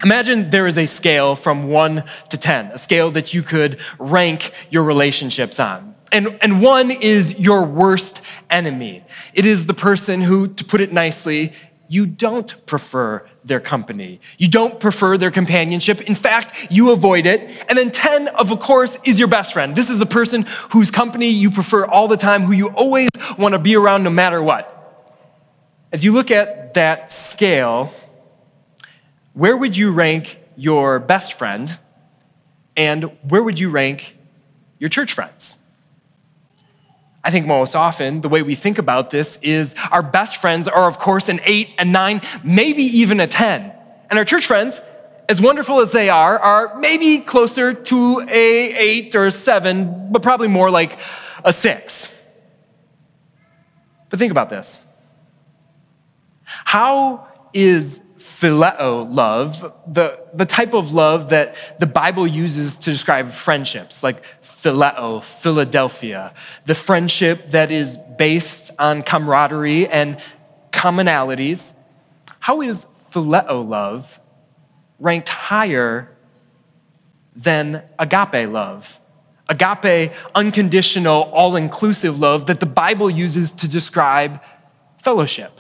Imagine 0.04 0.50
there 0.50 0.68
is 0.68 0.78
a 0.78 0.88
scale 0.88 1.36
from 1.36 1.70
one 1.70 2.04
to 2.30 2.38
10, 2.38 2.68
a 2.68 2.78
scale 2.78 3.12
that 3.12 3.34
you 3.34 3.44
could 3.44 3.80
rank 4.00 4.52
your 4.70 4.84
relationships 4.84 5.60
on. 5.60 5.91
And, 6.12 6.38
and 6.42 6.62
one 6.62 6.92
is 6.92 7.40
your 7.40 7.64
worst 7.64 8.22
enemy. 8.50 9.04
It 9.34 9.46
is 9.46 9.66
the 9.66 9.74
person 9.74 10.22
who, 10.22 10.50
to 10.50 10.66
put 10.66 10.82
it 10.82 10.92
nicely, 10.92 11.54
you 11.88 12.06
don't 12.06 12.66
prefer 12.66 13.28
their 13.44 13.60
company. 13.60 14.22
You 14.38 14.48
don't 14.48 14.80
prefer 14.80 15.18
their 15.18 15.30
companionship. 15.30 16.00
In 16.02 16.16
fact, 16.16 16.54
you 16.70 16.92
avoid 16.92 17.26
it. 17.26 17.50
And 17.68 17.78
then 17.78 17.92
10, 17.92 18.30
of 18.30 18.58
course, 18.62 18.98
is 19.04 19.20
your 19.20 19.28
best 19.28 19.52
friend. 19.52 19.76
This 19.76 19.90
is 19.90 20.00
the 20.00 20.06
person 20.06 20.44
whose 20.70 20.90
company 20.90 21.30
you 21.30 21.52
prefer 21.52 21.86
all 21.86 22.08
the 22.08 22.16
time, 22.16 22.44
who 22.44 22.54
you 22.54 22.68
always 22.68 23.10
want 23.38 23.54
to 23.54 23.60
be 23.60 23.76
around 23.76 24.04
no 24.04 24.10
matter 24.10 24.42
what. 24.42 24.78
As 25.92 26.06
you 26.06 26.14
look 26.14 26.32
at 26.32 26.76
that 26.76 27.12
scale, 27.12 27.94
where 29.34 29.58
would 29.58 29.76
you 29.76 29.92
rank 29.92 30.40
your 30.56 31.00
best 31.00 31.34
friend? 31.34 31.78
And 32.78 33.04
where 33.28 33.44
would 33.44 33.60
you 33.60 33.70
rank 33.70 34.16
your 34.80 34.90
church 34.90 35.12
friends? 35.12 35.61
I 37.24 37.30
think 37.32 37.46
most 37.46 37.76
often 37.76 38.22
the 38.22 38.30
way 38.30 38.42
we 38.42 38.56
think 38.56 38.78
about 38.78 39.12
this 39.12 39.38
is 39.42 39.76
our 39.92 40.02
best 40.02 40.38
friends 40.38 40.68
are, 40.68 40.88
of 40.88 40.98
course, 40.98 41.30
an 41.30 41.40
eight, 41.44 41.76
a 41.78 41.86
nine, 41.86 42.22
maybe 42.44 42.84
even 42.84 43.20
a 43.20 43.28
10. 43.28 43.72
And 44.10 44.20
our 44.20 44.26
church 44.26 44.48
friends, 44.48 44.82
as 45.30 45.42
wonderful 45.42 45.80
as 45.80 45.92
they 45.92 46.10
are, 46.10 46.38
are 46.40 46.78
maybe 46.80 47.20
closer 47.20 47.74
to 47.74 48.22
a 48.22 48.74
eight 48.74 49.16
or 49.16 49.28
a 49.28 49.32
seven, 49.32 50.12
but 50.12 50.24
probably 50.24 50.48
more 50.48 50.72
like 50.72 51.00
a 51.46 51.54
six. 51.54 52.12
But 54.10 54.20
think 54.20 54.32
about 54.32 54.50
this. 54.50 54.84
How 56.44 57.28
is 57.54 58.02
phileo 58.22 59.08
love, 59.14 59.74
the, 59.88 60.20
the 60.34 60.46
type 60.46 60.74
of 60.74 60.94
love 60.94 61.30
that 61.30 61.56
the 61.80 61.86
Bible 61.86 62.28
uses 62.28 62.78
to 62.78 62.92
describe 62.92 63.32
friendships, 63.32 64.04
like 64.04 64.24
phileo, 64.44 65.24
Philadelphia, 65.24 66.34
the 66.66 66.76
friendship 66.76 67.50
that 67.52 67.72
is 67.72 67.98
based 68.18 68.72
on 68.80 69.04
camaraderie 69.04 69.88
and 69.88 70.18
commonalities. 70.72 71.74
How 72.40 72.62
is 72.62 72.86
phileo 73.12 73.68
love 73.68 74.20
ranked 75.00 75.30
higher 75.30 76.16
than 77.36 77.84
agape 78.00 78.50
love? 78.50 79.00
Agape, 79.50 80.14
unconditional, 80.34 81.24
all 81.34 81.56
inclusive 81.56 82.20
love 82.20 82.46
that 82.46 82.60
the 82.60 82.66
Bible 82.66 83.10
uses 83.10 83.52
to 83.52 83.68
describe 83.68 84.40
fellowship. 85.04 85.60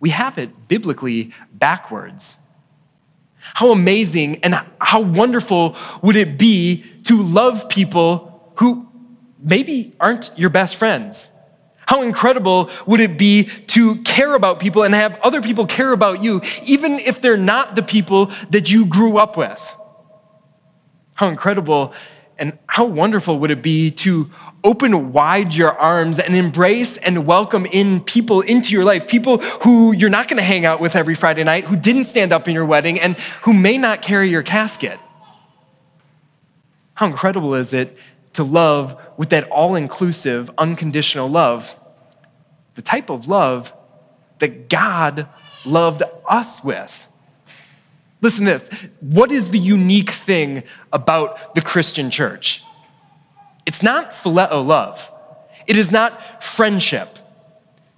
We 0.00 0.10
have 0.10 0.38
it 0.38 0.68
biblically 0.68 1.32
backwards. 1.52 2.36
How 3.38 3.72
amazing 3.72 4.44
and 4.44 4.60
how 4.80 5.00
wonderful 5.00 5.76
would 6.02 6.16
it 6.16 6.38
be 6.38 6.84
to 7.04 7.22
love 7.22 7.68
people 7.68 8.52
who 8.56 8.88
maybe 9.38 9.94
aren't 9.98 10.30
your 10.36 10.50
best 10.50 10.76
friends? 10.76 11.30
How 11.86 12.02
incredible 12.02 12.70
would 12.86 13.00
it 13.00 13.16
be 13.16 13.44
to 13.44 14.02
care 14.02 14.34
about 14.34 14.60
people 14.60 14.82
and 14.82 14.94
have 14.94 15.18
other 15.22 15.40
people 15.40 15.64
care 15.66 15.92
about 15.92 16.22
you, 16.22 16.42
even 16.64 16.98
if 16.98 17.22
they're 17.22 17.38
not 17.38 17.76
the 17.76 17.82
people 17.82 18.30
that 18.50 18.70
you 18.70 18.84
grew 18.84 19.16
up 19.16 19.38
with? 19.38 19.76
How 21.14 21.28
incredible 21.28 21.94
and 22.38 22.58
how 22.66 22.84
wonderful 22.84 23.38
would 23.38 23.50
it 23.50 23.62
be 23.62 23.90
to 23.90 24.30
open 24.64 25.12
wide 25.12 25.54
your 25.54 25.72
arms 25.78 26.18
and 26.18 26.34
embrace 26.34 26.96
and 26.98 27.26
welcome 27.26 27.66
in 27.66 28.00
people 28.00 28.40
into 28.40 28.72
your 28.72 28.84
life, 28.84 29.06
people 29.06 29.38
who 29.38 29.92
you're 29.92 30.10
not 30.10 30.28
going 30.28 30.36
to 30.36 30.42
hang 30.42 30.64
out 30.64 30.80
with 30.80 30.96
every 30.96 31.14
Friday 31.14 31.44
night, 31.44 31.64
who 31.64 31.76
didn't 31.76 32.06
stand 32.06 32.32
up 32.32 32.48
in 32.48 32.54
your 32.54 32.64
wedding, 32.64 32.98
and 32.98 33.18
who 33.42 33.52
may 33.52 33.78
not 33.78 34.02
carry 34.02 34.28
your 34.28 34.42
casket. 34.42 34.98
How 36.94 37.06
incredible 37.06 37.54
is 37.54 37.72
it 37.72 37.96
to 38.32 38.42
love 38.42 39.00
with 39.16 39.30
that 39.30 39.48
all 39.50 39.74
inclusive, 39.74 40.50
unconditional 40.58 41.28
love? 41.28 41.78
The 42.74 42.82
type 42.82 43.10
of 43.10 43.28
love 43.28 43.72
that 44.38 44.68
God 44.68 45.28
loved 45.64 46.02
us 46.28 46.62
with. 46.62 47.06
Listen 48.20 48.46
to 48.46 48.52
this. 48.52 48.68
What 49.00 49.30
is 49.30 49.50
the 49.50 49.58
unique 49.58 50.10
thing 50.10 50.64
about 50.92 51.54
the 51.54 51.62
Christian 51.62 52.10
church? 52.10 52.62
It's 53.68 53.82
not 53.82 54.12
phileo 54.12 54.66
love. 54.66 55.12
It 55.66 55.76
is 55.76 55.92
not 55.92 56.42
friendship. 56.42 57.18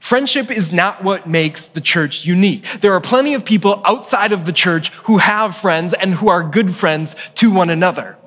Friendship 0.01 0.51
is 0.51 0.75
not 0.75 1.05
what 1.05 1.29
makes 1.29 1.69
the 1.69 1.81
church 1.81 2.27
unique. 2.27 2.81
There 2.81 2.93
are 2.93 3.01
plenty 3.01 3.35
of 3.35 3.45
people 3.45 3.81
outside 3.85 4.33
of 4.33 4.47
the 4.47 4.53
church 4.53 4.89
who 5.05 5.19
have 5.19 5.55
friends 5.55 5.95
and 5.95 6.15
who 6.15 6.29
are 6.29 6.43
good 6.43 6.75
friends 6.75 7.15
to 7.35 7.53
one 7.53 7.71
another. 7.71 8.19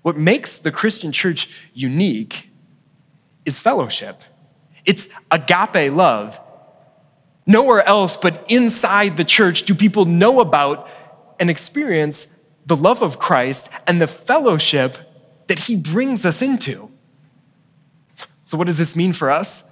What 0.00 0.16
makes 0.16 0.56
the 0.56 0.72
Christian 0.72 1.12
church 1.12 1.50
unique 1.74 2.48
is 3.44 3.58
fellowship. 3.58 4.24
It's 4.86 5.06
agape 5.30 5.92
love. 5.92 6.40
Nowhere 7.44 7.86
else 7.86 8.16
but 8.16 8.42
inside 8.48 9.18
the 9.18 9.24
church 9.24 9.64
do 9.64 9.74
people 9.74 10.06
know 10.06 10.40
about 10.40 10.88
and 11.38 11.50
experience 11.50 12.26
the 12.64 12.76
love 12.76 13.02
of 13.02 13.18
Christ 13.18 13.68
and 13.86 14.00
the 14.00 14.06
fellowship 14.06 14.96
that 15.50 15.58
he 15.58 15.74
brings 15.74 16.24
us 16.24 16.42
into. 16.42 16.88
So, 18.44 18.56
what 18.56 18.68
does 18.68 18.78
this 18.78 18.94
mean 18.94 19.12
for 19.12 19.32
us? 19.32 19.64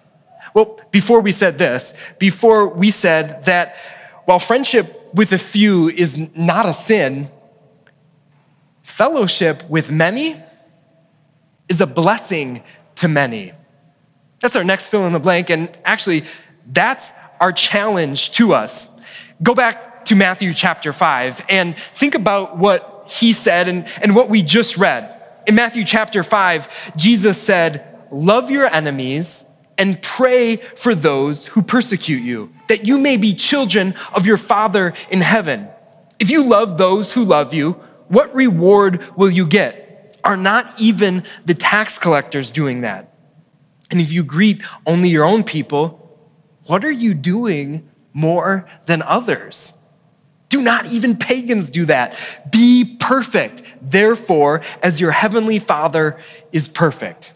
Well, 0.53 0.81
before 0.91 1.21
we 1.21 1.31
said 1.31 1.57
this, 1.57 1.95
before 2.19 2.67
we 2.67 2.91
said 2.91 3.45
that 3.45 3.77
while 4.25 4.41
friendship 4.41 5.09
with 5.15 5.33
a 5.33 5.39
few 5.39 5.89
is 5.89 6.19
not 6.35 6.67
a 6.67 6.75
sin, 6.75 7.31
fellowship 8.83 9.71
with 9.71 9.89
many 9.93 10.43
is 11.69 11.81
a 11.81 11.87
blessing 11.87 12.65
to 12.97 13.07
many. 13.07 13.53
That's 14.41 14.57
our 14.57 14.65
next 14.65 14.89
fill 14.89 15.07
in 15.07 15.13
the 15.13 15.21
blank. 15.21 15.49
And 15.49 15.71
actually, 15.85 16.25
that's 16.67 17.13
our 17.41 17.53
challenge 17.53 18.33
to 18.33 18.53
us. 18.53 18.91
Go 19.45 19.55
back 19.55 20.07
to 20.07 20.17
Matthew 20.17 20.53
chapter 20.55 20.93
5 20.93 21.45
and 21.49 21.79
think 21.95 22.17
about 22.17 22.59
what 22.59 23.05
he 23.09 23.33
said 23.33 23.69
and, 23.69 23.87
and 24.03 24.17
what 24.17 24.29
we 24.29 24.43
just 24.43 24.77
read. 24.77 25.15
In 25.49 25.55
Matthew 25.55 25.83
chapter 25.83 26.23
5, 26.23 26.93
Jesus 26.95 27.41
said, 27.41 28.05
Love 28.13 28.51
your 28.51 28.67
enemies 28.67 29.45
and 29.79 30.01
pray 30.03 30.57
for 30.57 30.95
those 30.95 31.47
who 31.47 31.63
persecute 31.63 32.23
you, 32.23 32.53
that 32.69 32.87
you 32.87 32.99
may 32.99 33.17
be 33.17 33.33
children 33.33 33.95
of 34.13 34.27
your 34.27 34.37
Father 34.37 34.93
in 35.11 35.23
heaven. 35.23 35.69
If 36.19 36.31
you 36.31 36.45
love 36.45 36.77
those 36.77 37.15
who 37.15 37.25
love 37.25 37.55
you, 37.55 37.73
what 38.09 38.35
reward 38.35 39.17
will 39.17 39.31
you 39.31 39.47
get? 39.47 40.21
Are 40.23 40.37
not 40.37 40.71
even 40.79 41.25
the 41.47 41.55
tax 41.55 41.97
collectors 41.97 42.51
doing 42.51 42.83
that? 42.83 43.15
And 43.91 44.03
if 44.03 44.13
you 44.13 44.25
greet 44.25 44.63
only 44.85 45.09
your 45.09 45.25
own 45.25 45.45
people, 45.45 46.29
what 46.67 46.85
are 46.85 46.93
you 46.93 47.15
doing 47.15 47.89
more 48.13 48.69
than 48.85 49.01
others? 49.01 49.73
Do 50.49 50.63
not 50.63 50.87
even 50.87 51.17
pagans 51.17 51.71
do 51.71 51.85
that. 51.87 52.19
Be 52.51 52.97
perfect, 52.99 53.63
therefore, 53.83 54.63
as 54.83 55.01
your 55.01 55.11
heavenly 55.11 55.59
Father 55.59 56.19
is 56.53 56.69
perfect. 56.69 57.33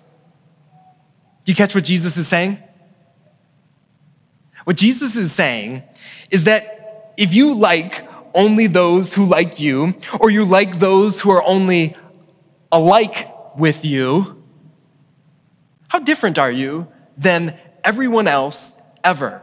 Do 1.45 1.53
you 1.53 1.57
catch 1.57 1.75
what 1.75 1.85
Jesus 1.85 2.17
is 2.17 2.27
saying? 2.27 2.59
What 4.65 4.77
Jesus 4.77 5.17
is 5.17 5.33
saying 5.33 5.83
is 6.31 6.45
that 6.45 7.13
if 7.17 7.35
you 7.35 7.55
like 7.55 8.07
only 8.35 8.67
those 8.67 9.13
who 9.13 9.27
like 9.27 9.61
you, 9.61 9.95
or 10.21 10.31
you 10.31 10.45
like 10.45 10.79
those 10.79 11.21
who 11.21 11.31
are 11.31 11.43
only 11.45 11.97
alike 12.71 13.29
with 13.57 13.85
you, 13.85 14.43
how 15.89 15.99
different 15.99 16.39
are 16.39 16.51
you 16.51 16.89
than 17.19 17.59
everyone 17.85 18.27
else 18.27 18.75
ever? 19.05 19.43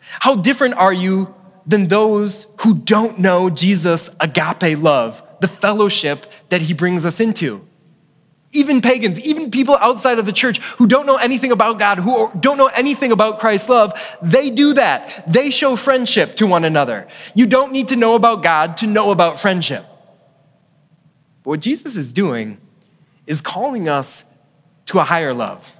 How 0.00 0.34
different 0.34 0.74
are 0.74 0.92
you 0.92 1.34
than 1.66 1.88
those 1.88 2.46
who 2.60 2.74
don't 2.74 3.18
know 3.18 3.48
Jesus' 3.48 4.10
agape 4.20 4.78
love, 4.78 5.22
the 5.40 5.48
fellowship 5.48 6.26
that 6.50 6.60
he 6.62 6.74
brings 6.74 7.06
us 7.06 7.18
into? 7.18 7.66
Even 8.52 8.80
pagans, 8.80 9.18
even 9.20 9.50
people 9.50 9.76
outside 9.80 10.18
of 10.18 10.26
the 10.26 10.32
church 10.32 10.58
who 10.76 10.86
don't 10.86 11.06
know 11.06 11.16
anything 11.16 11.52
about 11.52 11.78
God, 11.78 11.98
who 11.98 12.30
don't 12.38 12.58
know 12.58 12.66
anything 12.66 13.12
about 13.12 13.38
Christ's 13.38 13.68
love, 13.68 13.94
they 14.20 14.50
do 14.50 14.74
that. 14.74 15.24
They 15.26 15.50
show 15.50 15.74
friendship 15.74 16.36
to 16.36 16.46
one 16.46 16.64
another. 16.64 17.08
You 17.34 17.46
don't 17.46 17.72
need 17.72 17.88
to 17.88 17.96
know 17.96 18.14
about 18.14 18.42
God 18.42 18.76
to 18.78 18.86
know 18.86 19.10
about 19.10 19.38
friendship. 19.38 19.86
But 21.42 21.50
what 21.50 21.60
Jesus 21.60 21.96
is 21.96 22.12
doing 22.12 22.58
is 23.26 23.40
calling 23.40 23.88
us 23.88 24.24
to 24.86 24.98
a 24.98 25.04
higher 25.04 25.32
love. 25.32 25.72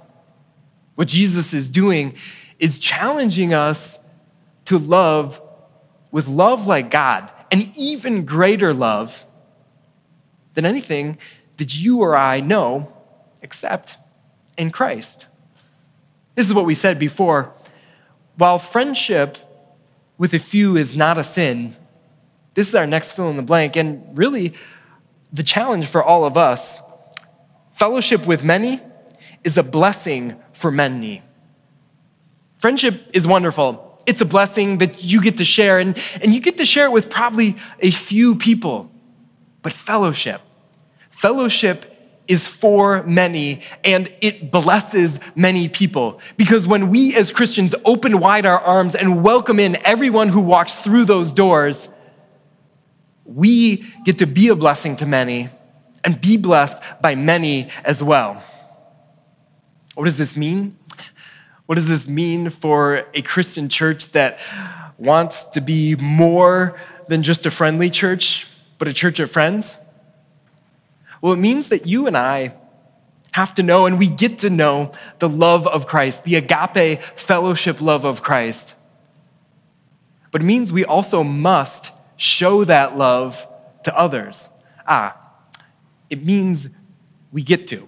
What 0.95 1.09
Jesus 1.09 1.53
is 1.53 1.69
doing 1.69 2.15
is 2.57 2.79
challenging 2.79 3.53
us 3.53 3.99
to 4.65 4.79
love 4.79 5.41
with 6.11 6.27
love 6.27 6.67
like 6.67 6.91
God, 6.91 7.31
an 7.51 7.71
even 7.75 8.25
greater 8.25 8.73
love 8.73 9.25
than 10.53 10.65
anything 10.65 11.17
that 11.57 11.77
you 11.77 11.99
or 12.01 12.15
I 12.15 12.39
know 12.39 12.93
except 13.41 13.97
in 14.57 14.69
Christ. 14.71 15.27
This 16.35 16.47
is 16.47 16.53
what 16.53 16.65
we 16.65 16.75
said 16.75 16.99
before. 16.99 17.53
While 18.37 18.59
friendship 18.59 19.37
with 20.17 20.33
a 20.33 20.39
few 20.39 20.77
is 20.77 20.95
not 20.95 21.17
a 21.17 21.23
sin, 21.23 21.75
this 22.53 22.67
is 22.67 22.75
our 22.75 22.87
next 22.87 23.13
fill 23.13 23.29
in 23.29 23.37
the 23.37 23.43
blank, 23.43 23.75
and 23.75 24.17
really 24.17 24.53
the 25.31 25.43
challenge 25.43 25.87
for 25.87 26.03
all 26.03 26.25
of 26.25 26.37
us. 26.37 26.79
Fellowship 27.73 28.27
with 28.27 28.43
many 28.43 28.81
is 29.43 29.57
a 29.57 29.63
blessing 29.63 30.35
for 30.53 30.69
many. 30.69 31.23
Friendship 32.57 33.09
is 33.13 33.25
wonderful. 33.25 33.90
It's 34.05 34.21
a 34.21 34.25
blessing 34.25 34.79
that 34.79 35.03
you 35.03 35.21
get 35.21 35.37
to 35.37 35.45
share, 35.45 35.79
and, 35.79 35.97
and 36.21 36.33
you 36.33 36.39
get 36.39 36.57
to 36.57 36.65
share 36.65 36.85
it 36.85 36.91
with 36.91 37.09
probably 37.09 37.55
a 37.79 37.91
few 37.91 38.35
people. 38.35 38.91
But 39.61 39.73
fellowship, 39.73 40.41
Fellowship 41.21 41.85
is 42.27 42.47
for 42.47 43.03
many 43.03 43.61
and 43.83 44.11
it 44.21 44.49
blesses 44.49 45.19
many 45.35 45.69
people. 45.69 46.19
Because 46.35 46.67
when 46.67 46.89
we 46.89 47.15
as 47.15 47.31
Christians 47.31 47.75
open 47.85 48.19
wide 48.19 48.47
our 48.47 48.59
arms 48.59 48.95
and 48.95 49.21
welcome 49.23 49.59
in 49.59 49.77
everyone 49.85 50.29
who 50.29 50.41
walks 50.41 50.79
through 50.79 51.05
those 51.05 51.31
doors, 51.31 51.89
we 53.23 53.85
get 54.03 54.17
to 54.17 54.25
be 54.25 54.47
a 54.47 54.55
blessing 54.55 54.95
to 54.95 55.05
many 55.05 55.49
and 56.03 56.19
be 56.19 56.37
blessed 56.37 56.81
by 57.01 57.13
many 57.13 57.69
as 57.83 58.01
well. 58.01 58.43
What 59.93 60.05
does 60.05 60.17
this 60.17 60.35
mean? 60.35 60.79
What 61.71 61.75
does 61.75 61.87
this 61.87 62.09
mean 62.09 62.49
for 62.49 63.05
a 63.13 63.21
Christian 63.21 63.69
church 63.69 64.11
that 64.11 64.39
wants 64.97 65.45
to 65.51 65.61
be 65.61 65.95
more 65.95 66.77
than 67.07 67.23
just 67.23 67.45
a 67.45 67.49
friendly 67.49 67.89
church, 67.89 68.45
but 68.77 68.89
a 68.89 68.93
church 68.93 69.21
of 69.21 69.31
friends? 69.31 69.77
Well, 71.21 71.31
it 71.31 71.37
means 71.37 71.69
that 71.69 71.87
you 71.87 72.07
and 72.07 72.17
I 72.17 72.55
have 73.31 73.53
to 73.53 73.63
know, 73.63 73.85
and 73.85 73.97
we 73.97 74.09
get 74.09 74.39
to 74.39 74.49
know 74.49 74.91
the 75.19 75.29
love 75.29 75.65
of 75.65 75.87
Christ, 75.87 76.25
the 76.25 76.35
agape 76.35 77.01
fellowship 77.15 77.79
love 77.79 78.03
of 78.03 78.21
Christ. 78.21 78.75
But 80.31 80.41
it 80.41 80.45
means 80.45 80.73
we 80.73 80.83
also 80.83 81.23
must 81.23 81.93
show 82.17 82.65
that 82.65 82.97
love 82.97 83.47
to 83.85 83.97
others. 83.97 84.49
Ah, 84.85 85.15
it 86.09 86.25
means 86.25 86.67
we 87.31 87.43
get 87.43 87.65
to. 87.67 87.87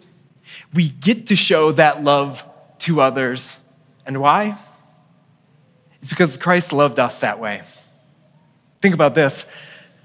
We 0.74 0.88
get 0.88 1.28
to 1.28 1.36
show 1.36 1.74
that 1.74 2.02
love 2.02 2.46
to 2.78 3.02
others. 3.02 3.58
And 4.06 4.20
why? 4.20 4.58
It's 6.02 6.10
because 6.10 6.38
Christ 6.38 6.74
loved 6.74 7.00
us 7.00 7.20
that 7.20 7.40
way. 7.40 7.62
Think 8.82 8.94
about 8.94 9.16
this. 9.16 9.46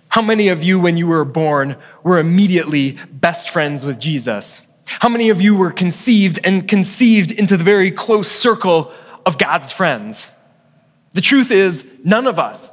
How 0.08 0.22
many 0.22 0.48
of 0.48 0.62
you, 0.62 0.78
when 0.78 0.96
you 0.96 1.06
were 1.06 1.24
born, 1.24 1.76
were 2.02 2.18
immediately 2.18 2.98
best 3.10 3.50
friends 3.50 3.84
with 3.84 3.98
Jesus? 3.98 4.62
How 4.86 5.08
many 5.08 5.28
of 5.28 5.42
you 5.42 5.54
were 5.54 5.70
conceived 5.70 6.40
and 6.44 6.66
conceived 6.66 7.30
into 7.30 7.56
the 7.56 7.64
very 7.64 7.90
close 7.90 8.30
circle 8.30 8.92
of 9.26 9.36
God's 9.36 9.70
friends? 9.70 10.28
The 11.12 11.20
truth 11.20 11.50
is, 11.50 11.84
none 12.04 12.26
of 12.26 12.38
us. 12.38 12.70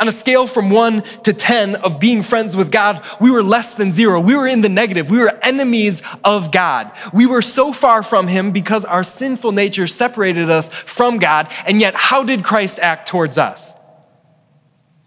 On 0.00 0.06
a 0.06 0.12
scale 0.12 0.46
from 0.46 0.70
one 0.70 1.02
to 1.24 1.32
10 1.32 1.74
of 1.76 1.98
being 1.98 2.22
friends 2.22 2.54
with 2.54 2.70
God, 2.70 3.04
we 3.20 3.32
were 3.32 3.42
less 3.42 3.74
than 3.74 3.90
zero. 3.90 4.20
We 4.20 4.36
were 4.36 4.46
in 4.46 4.60
the 4.60 4.68
negative. 4.68 5.10
We 5.10 5.18
were 5.18 5.36
enemies 5.42 6.02
of 6.22 6.52
God. 6.52 6.92
We 7.12 7.26
were 7.26 7.42
so 7.42 7.72
far 7.72 8.04
from 8.04 8.28
Him 8.28 8.52
because 8.52 8.84
our 8.84 9.02
sinful 9.02 9.50
nature 9.52 9.88
separated 9.88 10.50
us 10.50 10.72
from 10.72 11.18
God. 11.18 11.52
And 11.66 11.80
yet, 11.80 11.96
how 11.96 12.22
did 12.22 12.44
Christ 12.44 12.78
act 12.78 13.08
towards 13.08 13.38
us? 13.38 13.74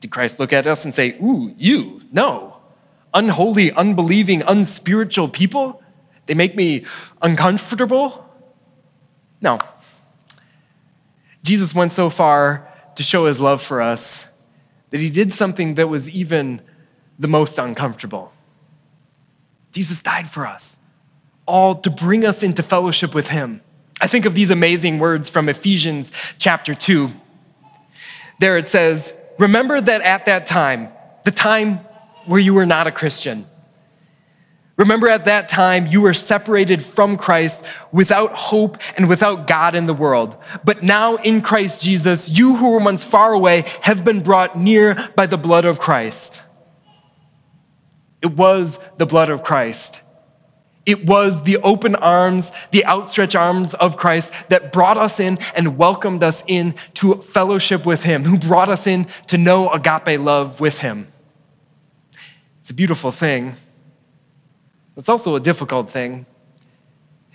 Did 0.01 0.11
Christ 0.11 0.39
look 0.39 0.51
at 0.51 0.67
us 0.67 0.83
and 0.83 0.93
say, 0.93 1.11
Ooh, 1.21 1.53
you? 1.57 2.01
No. 2.11 2.57
Unholy, 3.13 3.71
unbelieving, 3.71 4.41
unspiritual 4.41 5.29
people? 5.29 5.81
They 6.25 6.33
make 6.33 6.55
me 6.55 6.85
uncomfortable? 7.21 8.27
No. 9.41 9.61
Jesus 11.43 11.73
went 11.73 11.93
so 11.93 12.09
far 12.09 12.67
to 12.95 13.03
show 13.03 13.25
his 13.25 13.39
love 13.39 13.61
for 13.61 13.81
us 13.81 14.25
that 14.91 14.99
he 14.99 15.09
did 15.09 15.33
something 15.33 15.75
that 15.75 15.87
was 15.89 16.09
even 16.09 16.61
the 17.17 17.27
most 17.27 17.57
uncomfortable. 17.57 18.31
Jesus 19.71 20.01
died 20.01 20.29
for 20.29 20.45
us, 20.45 20.77
all 21.45 21.75
to 21.75 21.89
bring 21.89 22.25
us 22.25 22.43
into 22.43 22.61
fellowship 22.61 23.15
with 23.15 23.29
him. 23.29 23.61
I 24.01 24.07
think 24.07 24.25
of 24.25 24.33
these 24.33 24.51
amazing 24.51 24.99
words 24.99 25.29
from 25.29 25.47
Ephesians 25.47 26.11
chapter 26.37 26.75
2. 26.75 27.09
There 28.39 28.57
it 28.57 28.67
says, 28.67 29.13
Remember 29.37 29.79
that 29.79 30.01
at 30.01 30.25
that 30.25 30.45
time, 30.45 30.89
the 31.23 31.31
time 31.31 31.77
where 32.25 32.39
you 32.39 32.53
were 32.53 32.65
not 32.65 32.87
a 32.87 32.91
Christian, 32.91 33.45
remember 34.81 35.07
at 35.07 35.25
that 35.25 35.47
time 35.47 35.87
you 35.87 36.01
were 36.01 36.13
separated 36.13 36.83
from 36.83 37.17
Christ 37.17 37.63
without 37.91 38.33
hope 38.33 38.77
and 38.97 39.07
without 39.07 39.47
God 39.47 39.75
in 39.75 39.85
the 39.85 39.93
world. 39.93 40.35
But 40.63 40.83
now 40.83 41.15
in 41.17 41.41
Christ 41.41 41.83
Jesus, 41.83 42.29
you 42.29 42.55
who 42.55 42.71
were 42.71 42.79
once 42.79 43.03
far 43.03 43.33
away 43.33 43.63
have 43.81 44.03
been 44.03 44.21
brought 44.21 44.57
near 44.57 44.95
by 45.15 45.27
the 45.27 45.37
blood 45.37 45.65
of 45.65 45.79
Christ. 45.79 46.41
It 48.21 48.35
was 48.35 48.79
the 48.97 49.05
blood 49.05 49.29
of 49.29 49.43
Christ 49.43 50.01
it 50.85 51.05
was 51.05 51.43
the 51.43 51.57
open 51.57 51.95
arms, 51.95 52.51
the 52.71 52.85
outstretched 52.85 53.35
arms 53.35 53.73
of 53.75 53.97
Christ 53.97 54.33
that 54.49 54.71
brought 54.71 54.97
us 54.97 55.19
in 55.19 55.37
and 55.55 55.77
welcomed 55.77 56.23
us 56.23 56.43
in 56.47 56.75
to 56.95 57.21
fellowship 57.21 57.85
with 57.85 58.03
Him, 58.03 58.23
who 58.23 58.37
brought 58.37 58.69
us 58.69 58.87
in 58.87 59.05
to 59.27 59.37
know 59.37 59.69
agape 59.69 60.19
love 60.19 60.59
with 60.59 60.79
Him. 60.79 61.07
It's 62.61 62.71
a 62.71 62.73
beautiful 62.73 63.11
thing. 63.11 63.55
It's 64.97 65.09
also 65.09 65.35
a 65.35 65.39
difficult 65.39 65.89
thing. 65.89 66.25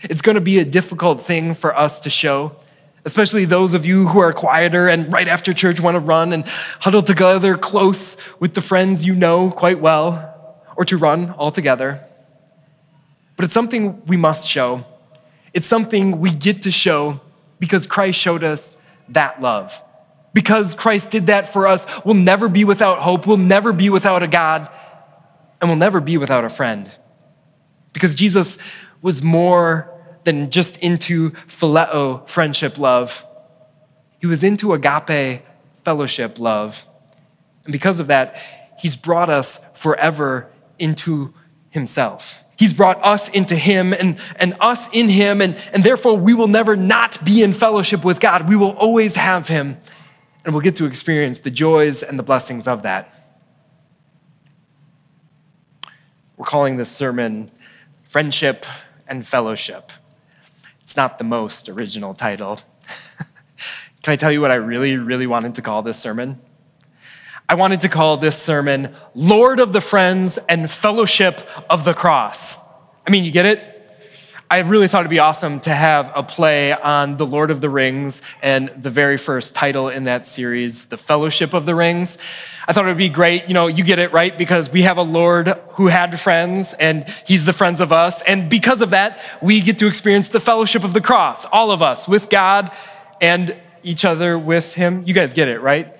It's 0.03 0.21
going 0.21 0.35
to 0.35 0.40
be 0.40 0.59
a 0.59 0.64
difficult 0.64 1.23
thing 1.23 1.55
for 1.55 1.77
us 1.77 2.01
to 2.01 2.11
show, 2.11 2.57
especially 3.05 3.45
those 3.45 3.73
of 3.75 3.87
you 3.87 4.09
who 4.09 4.21
are 4.21 4.33
quieter 4.33 4.88
and 4.88 5.11
right 5.12 5.27
after 5.27 5.55
church 5.55 5.81
want 5.81 5.95
to 5.95 6.01
run 6.01 6.33
and 6.33 6.47
huddle 6.81 7.03
together 7.03 7.57
close 7.57 8.16
with 8.38 8.55
the 8.55 8.61
friends 8.61 9.07
you 9.07 9.14
know 9.14 9.51
quite 9.51 9.81
well, 9.81 10.62
or 10.77 10.85
to 10.85 10.97
run 10.99 11.31
all 11.31 11.51
together 11.51 12.07
but 13.37 13.45
it's 13.45 13.55
something 13.55 14.05
we 14.07 14.16
must 14.16 14.47
show. 14.47 14.85
It's 15.53 15.66
something 15.66 16.21
we 16.21 16.31
get 16.31 16.62
to 16.62 16.71
show 16.71 17.21
because 17.61 17.87
Christ 17.87 18.19
showed 18.19 18.42
us 18.42 18.77
that 19.11 19.40
love. 19.40 19.83
Because 20.33 20.75
Christ 20.75 21.11
did 21.11 21.29
that 21.29 21.53
for 21.53 21.66
us, 21.66 21.87
we'll 22.05 22.14
never 22.14 22.49
be 22.49 22.64
without 22.64 22.99
hope, 22.99 23.27
we'll 23.27 23.37
never 23.37 23.73
be 23.73 23.88
without 23.88 24.23
a 24.23 24.27
God, 24.27 24.69
and 25.61 25.71
we'll 25.71 25.79
never 25.79 26.01
be 26.01 26.16
without 26.19 26.45
a 26.45 26.49
friend. 26.49 26.90
Because 27.97 28.15
Jesus 28.15 28.59
was 29.01 29.23
more 29.23 29.91
than 30.25 30.51
just 30.51 30.77
into 30.81 31.31
phileo 31.49 32.29
friendship 32.29 32.77
love, 32.77 33.25
he 34.21 34.27
was 34.27 34.45
into 34.45 34.75
agape 34.75 35.43
fellowship 35.83 36.39
love. 36.39 36.85
And 37.65 37.73
because 37.73 37.99
of 37.99 38.09
that, 38.09 38.37
he's 38.79 38.97
brought 38.97 39.31
us 39.31 39.61
forever 39.73 40.51
into 40.79 41.33
himself. 41.71 42.45
He's 42.59 42.75
brought 42.75 43.03
us 43.03 43.31
into 43.31 43.57
him 43.57 43.95
and, 43.95 44.21
and 44.39 44.59
us 44.61 44.87
in 44.93 45.09
him, 45.09 45.41
and, 45.41 45.57
and 45.73 45.83
therefore 45.83 46.19
we 46.19 46.35
will 46.35 46.49
never 46.49 46.77
not 46.77 47.25
be 47.25 47.43
in 47.43 47.55
fellowship 47.55 48.05
with 48.05 48.21
God. 48.21 48.47
We 48.47 48.57
will 48.57 48.73
always 48.73 49.15
have 49.15 49.49
him, 49.49 49.79
and 50.45 50.53
we'll 50.53 50.61
get 50.61 50.77
to 50.77 50.85
experience 50.85 51.39
the 51.39 51.51
joys 51.51 52.03
and 52.03 52.19
the 52.19 52.23
blessings 52.23 52.69
of 52.69 52.83
that. 52.83 53.15
We're 56.37 56.45
calling 56.45 56.77
this 56.77 56.91
sermon 56.91 57.51
Friendship 58.09 58.64
and 59.07 59.27
Fellowship. 59.27 59.92
It's 60.83 60.97
not 60.97 61.19
the 61.19 61.25
most 61.25 61.69
original 61.69 62.14
title. 62.14 62.61
Can 64.03 64.12
I 64.12 64.16
tell 64.16 64.31
you 64.31 64.40
what 64.40 64.51
I 64.51 64.55
really, 64.55 64.97
really 64.97 65.27
wanted 65.27 65.57
to 65.57 65.62
call 65.62 65.83
this 65.83 65.99
sermon? 65.99 66.40
I 67.49 67.55
wanted 67.57 67.81
to 67.83 67.88
call 67.88 68.16
this 68.16 68.40
sermon 68.40 68.95
Lord 69.14 69.61
of 69.61 69.73
the 69.73 69.81
Friends 69.81 70.38
and 70.49 70.71
Fellowship 70.71 71.47
of 71.69 71.85
the 71.85 71.95
Cross. 71.95 72.59
I 73.07 73.11
mean, 73.11 73.25
you 73.25 73.31
get 73.31 73.47
it? 73.47 73.76
I 74.49 74.61
really 74.61 74.87
thought 74.87 75.01
it'd 75.01 75.11
be 75.11 75.19
awesome 75.19 75.59
to 75.61 75.71
have 75.71 76.13
a 76.15 76.23
play 76.23 76.73
on 76.73 77.17
the 77.17 77.27
Lord 77.27 77.51
of 77.51 77.61
the 77.61 77.69
Rings 77.69 78.23
and 78.41 78.71
the 78.81 78.91
very 78.91 79.19
first 79.19 79.57
title 79.57 79.89
in 79.89 80.05
that 80.05 80.25
series, 80.25 80.85
The 80.85 80.97
Fellowship 80.97 81.53
of 81.53 81.67
the 81.67 81.75
Rings. 81.75 82.17
I 82.69 82.73
thought 82.73 82.85
it 82.85 82.89
would 82.89 82.97
be 82.97 83.09
great. 83.09 83.49
You 83.49 83.55
know, 83.55 83.67
you 83.67 83.83
get 83.83 83.99
it 83.99 84.13
right 84.13 84.39
because 84.39 84.71
we 84.71 84.83
have 84.83 84.99
a 84.99 85.03
Lord 85.03 85.49
who 85.71 85.89
had 85.89 86.21
friends 86.21 86.75
and 86.75 87.13
he's 87.27 87.45
the 87.45 87.53
friends 87.53 87.81
of 87.81 87.93
us. 87.93 88.23
And 88.23 88.49
because 88.49 88.83
of 88.83 88.91
that, 88.91 89.21
we 89.43 89.61
get 89.61 89.81
to 89.81 89.89
experience 89.89 90.29
the 90.29 90.39
fellowship 90.39 90.85
of 90.85 90.93
the 90.93 91.01
cross, 91.01 91.45
all 91.47 91.73
of 91.73 91.83
us 91.83 92.07
with 92.07 92.31
God 92.31 92.71
and 93.21 93.57
each 93.83 94.05
other 94.05 94.39
with 94.39 94.75
him. 94.75 95.03
You 95.07 95.15
guys 95.15 95.35
get 95.35 95.49
it, 95.49 95.61
right? 95.61 95.93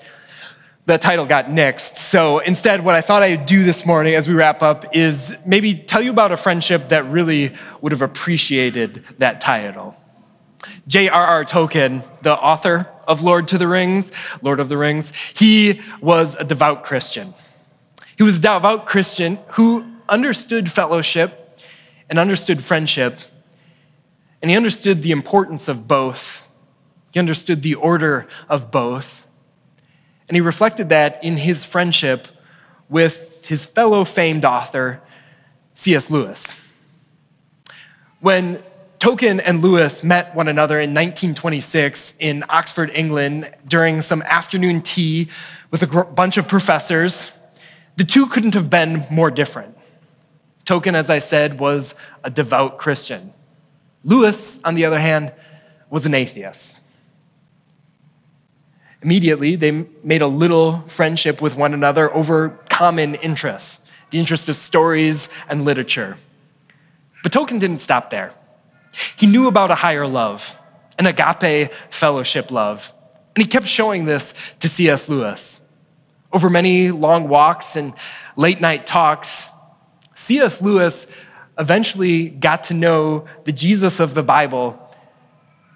That 0.87 1.03
title 1.03 1.27
got 1.27 1.47
nixed. 1.47 1.97
So 1.97 2.39
instead, 2.39 2.85
what 2.85 2.95
I 2.95 3.01
thought 3.01 3.23
I'd 3.23 3.47
do 3.47 3.65
this 3.65 3.85
morning 3.85 4.15
as 4.15 4.29
we 4.29 4.35
wrap 4.35 4.63
up 4.63 4.97
is 4.97 5.37
maybe 5.45 5.75
tell 5.75 6.01
you 6.01 6.11
about 6.11 6.33
a 6.33 6.37
friendship 6.37 6.89
that 6.91 7.05
really 7.07 7.55
would 7.81 7.93
have 7.93 8.03
appreciated 8.03 9.05
that 9.19 9.41
title. 9.41 9.97
J.R.R. 10.87 11.45
Tolkien, 11.45 12.05
the 12.23 12.37
author 12.37 12.89
of 13.07 13.23
Lord 13.23 13.49
to 13.49 13.59
the 13.59 13.69
Rings, 13.69 14.13
Lord 14.43 14.61
of 14.61 14.69
the 14.69 14.79
Rings, 14.79 15.13
he 15.35 15.81
was 16.01 16.35
a 16.37 16.45
devout 16.45 16.85
Christian. 16.85 17.35
He 18.17 18.23
was 18.23 18.39
a 18.39 18.41
devout 18.41 18.87
Christian 18.87 19.39
who 19.53 19.85
understood 20.09 20.71
fellowship 20.71 21.61
and 22.09 22.19
understood 22.19 22.63
friendship, 22.63 23.21
and 24.41 24.51
he 24.51 24.57
understood 24.57 25.03
the 25.03 25.11
importance 25.11 25.69
of 25.69 25.89
both 25.89 26.47
he 27.17 27.19
understood 27.19 27.63
the 27.63 27.77
order 27.77 28.27
of 28.47 28.71
both. 28.71 29.26
And 30.29 30.37
he 30.37 30.41
reflected 30.41 30.89
that 30.89 31.23
in 31.23 31.37
his 31.37 31.65
friendship 31.65 32.29
with 32.89 33.47
his 33.47 33.65
fellow 33.65 34.05
famed 34.05 34.45
author, 34.45 35.01
C.S. 35.75 36.11
Lewis. 36.11 36.57
When 38.21 38.63
Tolkien 38.99 39.43
and 39.45 39.63
Lewis 39.63 40.03
met 40.03 40.35
one 40.35 40.49
another 40.49 40.81
in 40.81 40.91
1926 40.91 42.15
in 42.19 42.45
Oxford, 42.49 42.91
England, 42.95 43.53
during 43.69 44.01
some 44.01 44.23
afternoon 44.23 44.81
tea 44.81 45.29
with 45.71 45.83
a 45.83 46.05
bunch 46.05 46.37
of 46.37 46.49
professors. 46.49 47.31
The 47.97 48.05
two 48.05 48.27
couldn't 48.27 48.55
have 48.55 48.71
been 48.71 49.07
more 49.11 49.31
different. 49.31 49.77
Tolkien, 50.65 50.95
as 50.95 51.11
I 51.11 51.19
said, 51.19 51.61
was 51.61 51.95
a 52.25 52.31
devout 52.31 52.79
Christian. 52.79 53.33
Lewis, 54.03 54.61
on 54.65 54.75
the 54.75 54.85
other 54.85 54.99
hand, 54.99 55.33
was 55.91 56.07
an 56.07 56.15
atheist. 56.15 56.81
Immediately, 59.03 59.57
they 59.57 59.87
made 60.03 60.23
a 60.23 60.27
little 60.27 60.81
friendship 60.89 61.41
with 61.41 61.57
one 61.57 61.75
another 61.75 62.13
over 62.15 62.51
common 62.69 63.15
interests 63.17 63.81
the 64.11 64.19
interest 64.21 64.49
of 64.49 64.55
stories 64.55 65.29
and 65.49 65.65
literature. 65.65 66.17
But 67.25 67.33
Tolkien 67.33 67.59
didn't 67.59 67.79
stop 67.79 68.11
there. 68.11 68.33
He 69.17 69.27
knew 69.27 69.49
about 69.49 69.73
a 69.73 69.75
higher 69.75 70.07
love, 70.07 70.57
an 70.99 71.07
agape 71.07 71.73
fellowship 71.91 72.53
love. 72.53 72.93
And 73.35 73.43
he 73.43 73.49
kept 73.49 73.67
showing 73.67 74.05
this 74.05 74.33
to 74.61 74.69
C.S. 74.69 75.09
Lewis. 75.09 75.61
Over 76.33 76.49
many 76.49 76.93
long 76.93 77.29
walks 77.29 77.75
and 77.75 77.95
late 78.37 78.61
night 78.61 78.87
talks, 78.87 79.49
C.S. 80.15 80.63
Lewis 80.63 81.07
eventually 81.59 82.29
got 82.29 82.65
to 82.65 82.75
know 82.75 83.27
the 83.45 83.53
Jesus 83.53 83.99
of 83.99 84.15
the 84.15 84.23
Bible 84.23 84.81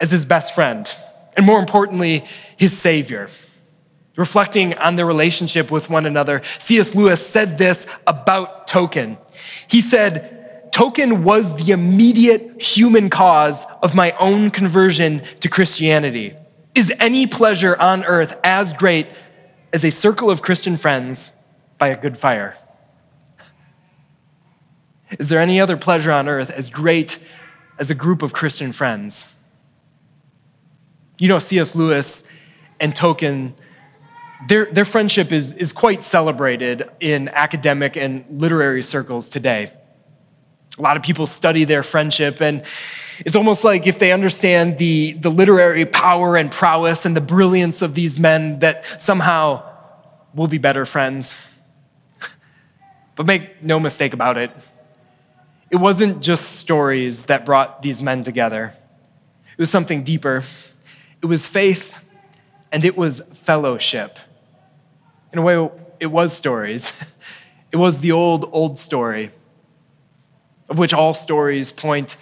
as 0.00 0.10
his 0.10 0.24
best 0.24 0.54
friend 0.54 0.88
and 1.36 1.46
more 1.46 1.58
importantly, 1.58 2.24
his 2.56 2.76
Savior. 2.76 3.28
Reflecting 4.16 4.76
on 4.78 4.96
their 4.96 5.06
relationship 5.06 5.70
with 5.70 5.88
one 5.88 6.04
another, 6.04 6.42
C.S. 6.58 6.94
Lewis 6.94 7.26
said 7.26 7.58
this 7.58 7.86
about 8.06 8.66
Tolkien. 8.66 9.18
He 9.68 9.80
said, 9.80 10.70
Tolkien 10.72 11.22
was 11.22 11.64
the 11.64 11.72
immediate 11.72 12.60
human 12.60 13.10
cause 13.10 13.64
of 13.82 13.94
my 13.94 14.12
own 14.12 14.50
conversion 14.50 15.22
to 15.40 15.48
Christianity. 15.48 16.34
Is 16.74 16.92
any 17.00 17.26
pleasure 17.26 17.76
on 17.80 18.04
earth 18.04 18.38
as 18.44 18.72
great 18.72 19.08
as 19.72 19.84
a 19.84 19.90
circle 19.90 20.30
of 20.30 20.42
Christian 20.42 20.76
friends 20.76 21.32
by 21.78 21.88
a 21.88 21.96
good 21.96 22.18
fire? 22.18 22.56
Is 25.18 25.28
there 25.28 25.40
any 25.40 25.60
other 25.60 25.76
pleasure 25.76 26.12
on 26.12 26.28
earth 26.28 26.50
as 26.50 26.70
great 26.70 27.18
as 27.78 27.90
a 27.90 27.94
group 27.94 28.22
of 28.22 28.32
Christian 28.32 28.72
friends? 28.72 29.26
You 31.20 31.28
know, 31.28 31.38
C.S. 31.38 31.74
Lewis 31.74 32.24
and 32.80 32.94
Tolkien, 32.94 33.52
their, 34.48 34.72
their 34.72 34.86
friendship 34.86 35.32
is, 35.32 35.52
is 35.52 35.70
quite 35.70 36.02
celebrated 36.02 36.88
in 36.98 37.28
academic 37.28 37.94
and 37.94 38.24
literary 38.30 38.82
circles 38.82 39.28
today. 39.28 39.70
A 40.78 40.82
lot 40.82 40.96
of 40.96 41.02
people 41.02 41.26
study 41.26 41.64
their 41.64 41.82
friendship, 41.82 42.40
and 42.40 42.64
it's 43.18 43.36
almost 43.36 43.64
like 43.64 43.86
if 43.86 43.98
they 43.98 44.12
understand 44.12 44.78
the, 44.78 45.12
the 45.12 45.28
literary 45.30 45.84
power 45.84 46.38
and 46.38 46.50
prowess 46.50 47.04
and 47.04 47.14
the 47.14 47.20
brilliance 47.20 47.82
of 47.82 47.94
these 47.94 48.18
men, 48.18 48.60
that 48.60 48.86
somehow 48.98 49.62
we'll 50.34 50.48
be 50.48 50.56
better 50.56 50.86
friends. 50.86 51.36
but 53.14 53.26
make 53.26 53.62
no 53.62 53.78
mistake 53.78 54.14
about 54.14 54.38
it, 54.38 54.50
it 55.70 55.76
wasn't 55.76 56.22
just 56.22 56.56
stories 56.56 57.26
that 57.26 57.44
brought 57.44 57.82
these 57.82 58.02
men 58.02 58.24
together, 58.24 58.72
it 59.52 59.60
was 59.60 59.70
something 59.70 60.02
deeper. 60.02 60.44
It 61.22 61.26
was 61.26 61.46
faith 61.46 61.96
and 62.72 62.84
it 62.84 62.96
was 62.96 63.20
fellowship. 63.32 64.18
In 65.32 65.38
a 65.38 65.42
way, 65.42 65.70
it 65.98 66.06
was 66.06 66.32
stories. 66.32 66.92
It 67.72 67.76
was 67.76 68.00
the 68.00 68.10
old, 68.10 68.48
old 68.50 68.78
story, 68.78 69.30
of 70.68 70.78
which 70.78 70.92
all 70.92 71.14
stories 71.14 71.70
point 71.70 72.16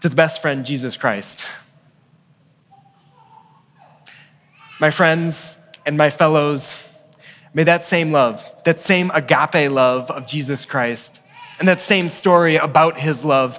to 0.00 0.08
the 0.08 0.14
best 0.14 0.40
friend, 0.40 0.64
Jesus 0.64 0.96
Christ. 0.96 1.44
My 4.78 4.90
friends 4.90 5.58
and 5.84 5.96
my 5.96 6.08
fellows, 6.08 6.78
may 7.52 7.64
that 7.64 7.84
same 7.84 8.12
love, 8.12 8.48
that 8.64 8.80
same 8.80 9.10
agape 9.12 9.70
love 9.70 10.08
of 10.10 10.26
Jesus 10.26 10.64
Christ, 10.64 11.18
and 11.58 11.66
that 11.66 11.80
same 11.80 12.08
story 12.08 12.56
about 12.56 13.00
his 13.00 13.24
love 13.24 13.58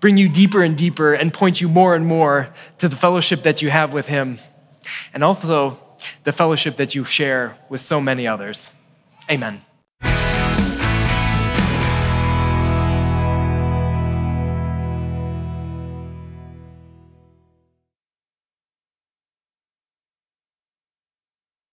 bring 0.00 0.16
you 0.16 0.28
deeper 0.28 0.62
and 0.62 0.76
deeper 0.76 1.12
and 1.12 1.32
point 1.32 1.60
you 1.60 1.68
more 1.68 1.94
and 1.94 2.06
more 2.06 2.48
to 2.78 2.88
the 2.88 2.96
fellowship 2.96 3.42
that 3.42 3.62
you 3.62 3.70
have 3.70 3.92
with 3.92 4.06
Him, 4.06 4.38
and 5.12 5.24
also 5.24 5.78
the 6.24 6.32
fellowship 6.32 6.76
that 6.76 6.94
you 6.94 7.04
share 7.04 7.56
with 7.68 7.80
so 7.80 8.00
many 8.00 8.26
others. 8.26 8.70
Amen. 9.30 9.62